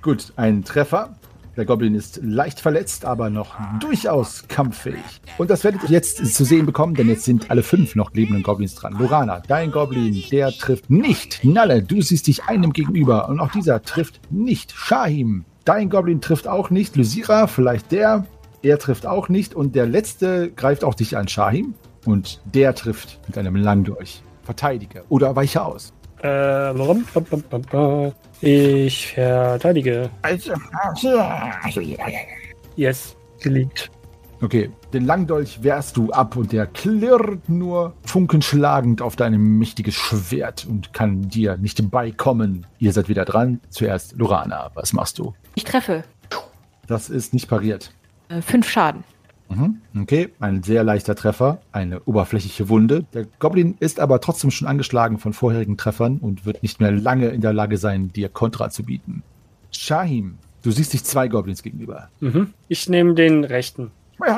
[0.00, 1.14] Gut, ein Treffer.
[1.56, 5.20] Der Goblin ist leicht verletzt, aber noch durchaus kampffähig.
[5.36, 8.42] Und das werdet ihr jetzt zu sehen bekommen, denn jetzt sind alle fünf noch lebenden
[8.42, 8.96] Goblins dran.
[8.98, 11.44] Lorana, dein Goblin, der trifft nicht.
[11.44, 14.72] Nalle, du siehst dich einem gegenüber und auch dieser trifft nicht.
[14.72, 16.96] Shahim, dein Goblin trifft auch nicht.
[16.96, 18.26] Lysira, vielleicht der.
[18.62, 19.54] Er trifft auch nicht.
[19.54, 21.74] Und der letzte greift auch dich an, Shahim.
[22.06, 24.22] Und der trifft mit einem Langdurch.
[24.42, 25.92] Verteidige oder weiche aus.
[26.22, 27.04] Äh, warum?
[28.40, 30.10] Ich verteidige.
[30.22, 30.52] Also,
[32.76, 33.90] Yes, geleakt.
[34.42, 40.66] Okay, den Langdolch wehrst du ab und der klirrt nur funkenschlagend auf deinem mächtiges Schwert
[40.66, 42.64] und kann dir nicht beikommen.
[42.78, 43.60] Ihr seid wieder dran.
[43.68, 45.34] Zuerst Lorana, was machst du?
[45.54, 46.04] Ich treffe.
[46.86, 47.92] Das ist nicht pariert.
[48.30, 49.04] Äh, fünf Schaden.
[49.50, 49.80] Mhm.
[50.02, 53.04] Okay, ein sehr leichter Treffer, eine oberflächliche Wunde.
[53.12, 57.28] Der Goblin ist aber trotzdem schon angeschlagen von vorherigen Treffern und wird nicht mehr lange
[57.28, 59.22] in der Lage sein, dir Kontra zu bieten.
[59.72, 62.08] Shahim, du siehst dich zwei Goblins gegenüber.
[62.20, 62.54] Mhm.
[62.68, 63.90] Ich nehme den rechten.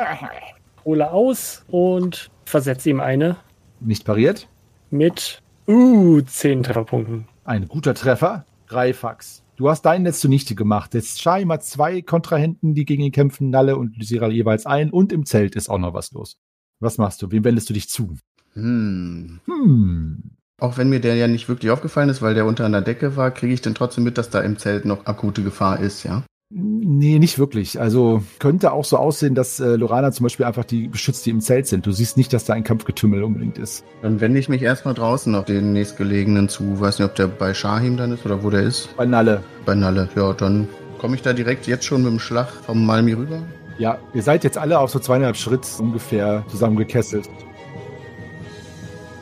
[0.84, 3.36] Hole aus und versetze ihm eine
[3.80, 4.48] Nicht pariert.
[4.90, 7.28] mit uh, 10 Trefferpunkten.
[7.44, 8.44] Ein guter Treffer.
[8.66, 9.42] Greifax.
[9.62, 10.92] Du hast deinen Netz zunichte gemacht.
[10.92, 14.90] Jetzt Shahim hat zwei Kontrahenten, die gegen ihn kämpfen, Nalle und Lysira jeweils ein.
[14.90, 16.36] Und im Zelt ist auch noch was los.
[16.80, 17.30] Was machst du?
[17.30, 18.16] Wem wendest du dich zu?
[18.54, 19.38] Hm.
[19.46, 20.32] Hm.
[20.58, 23.30] Auch wenn mir der ja nicht wirklich aufgefallen ist, weil der unter einer Decke war,
[23.30, 26.24] kriege ich denn trotzdem mit, dass da im Zelt noch akute Gefahr ist, ja?
[26.54, 27.80] Nee, nicht wirklich.
[27.80, 31.40] Also könnte auch so aussehen, dass äh, Lorana zum Beispiel einfach die beschützt, die im
[31.40, 31.86] Zelt sind.
[31.86, 33.84] Du siehst nicht, dass da ein Kampfgetümmel unbedingt ist.
[34.02, 36.78] Dann wende ich mich erstmal draußen auf den nächstgelegenen zu.
[36.78, 38.94] Weiß nicht, ob der bei Shahim dann ist oder wo der ist.
[38.98, 39.42] Bei Nalle.
[39.64, 43.14] Bei Nalle, ja, dann komme ich da direkt jetzt schon mit dem Schlag vom Malmi
[43.14, 43.40] rüber.
[43.78, 47.30] Ja, ihr seid jetzt alle auf so zweieinhalb Schritt ungefähr zusammengekesselt.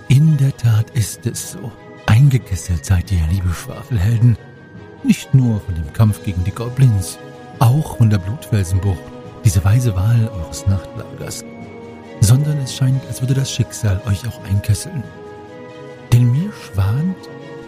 [0.09, 1.71] In der Tat ist es so.
[2.07, 4.37] Eingekesselt seid ihr, liebe Schwafelhelden.
[5.03, 7.19] Nicht nur von dem Kampf gegen die Goblins,
[7.59, 8.99] auch von der Blutfelsenbucht,
[9.45, 11.45] diese weise Wahl eures Nachtlagers.
[12.21, 15.03] Sondern es scheint, als würde das Schicksal euch auch einkesseln.
[16.13, 17.17] Denn mir schwant,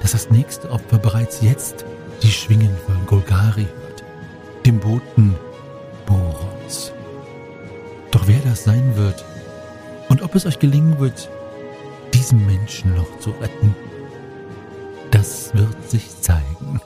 [0.02, 1.86] dass das nächste Opfer bereits jetzt
[2.22, 4.04] die Schwingen von Golgari hört,
[4.66, 5.34] dem Boten
[6.04, 6.92] Borons.
[8.10, 9.24] Doch wer das sein wird
[10.10, 11.30] und ob es euch gelingen wird,
[12.12, 13.74] diesen Menschen noch zu retten,
[15.10, 16.80] das wird sich zeigen.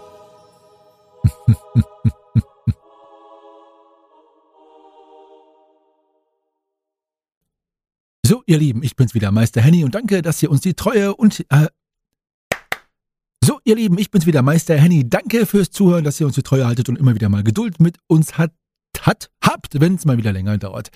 [8.27, 11.15] So, ihr Lieben, ich bin's wieder, Meister Henny, und danke, dass ihr uns die Treue
[11.15, 11.69] und äh,
[13.43, 15.09] so, ihr Lieben, ich bin's wieder, Meister Henny.
[15.09, 17.99] Danke fürs Zuhören, dass ihr uns die Treue haltet und immer wieder mal Geduld mit
[18.09, 18.53] uns hat,
[19.01, 20.91] hat habt, wenn es mal wieder länger dauert.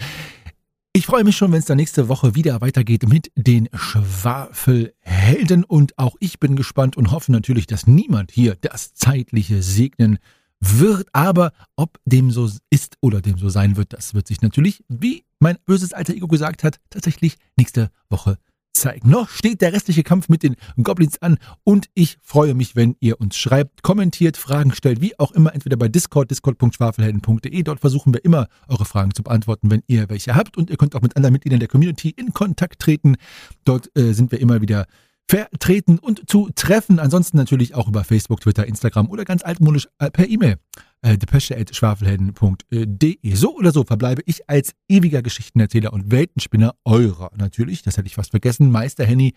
[0.92, 5.96] Ich freue mich schon, wenn es dann nächste Woche wieder weitergeht mit den Schwafelhelden und
[5.96, 10.18] auch ich bin gespannt und hoffe natürlich, dass niemand hier das Zeitliche segnen
[10.60, 11.08] wird.
[11.12, 15.24] Aber ob dem so ist oder dem so sein wird, das wird sich natürlich, wie
[15.38, 18.38] mein böses alter Ego gesagt hat, tatsächlich nächste Woche
[18.72, 19.10] zeigen.
[19.10, 23.20] Noch steht der restliche Kampf mit den Goblins an und ich freue mich, wenn ihr
[23.20, 27.62] uns schreibt, kommentiert, Fragen stellt, wie auch immer, entweder bei Discord, discord.schwafelhelden.de.
[27.62, 30.94] Dort versuchen wir immer, eure Fragen zu beantworten, wenn ihr welche habt und ihr könnt
[30.94, 33.16] auch mit anderen Mitgliedern der Community in Kontakt treten.
[33.64, 34.86] Dort äh, sind wir immer wieder
[35.30, 36.98] vertreten und zu treffen.
[36.98, 40.56] Ansonsten natürlich auch über Facebook, Twitter, Instagram oder ganz altmodisch äh, per E-Mail.
[41.02, 43.34] Äh, depesche.schwafelhelden.de.
[43.34, 48.16] So oder so verbleibe ich als ewiger Geschichtenerzähler und Weltenspinner eurer natürlich, das hätte ich
[48.16, 49.34] fast vergessen, Meister Henny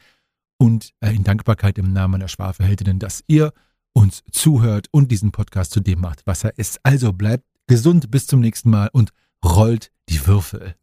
[0.57, 3.53] und äh, in Dankbarkeit im Namen meiner Schwafelheldinnen, dass ihr
[3.93, 6.79] uns zuhört und diesen Podcast zu dem macht, was er ist.
[6.81, 9.11] Also bleibt gesund bis zum nächsten Mal und
[9.45, 10.73] rollt die Würfel.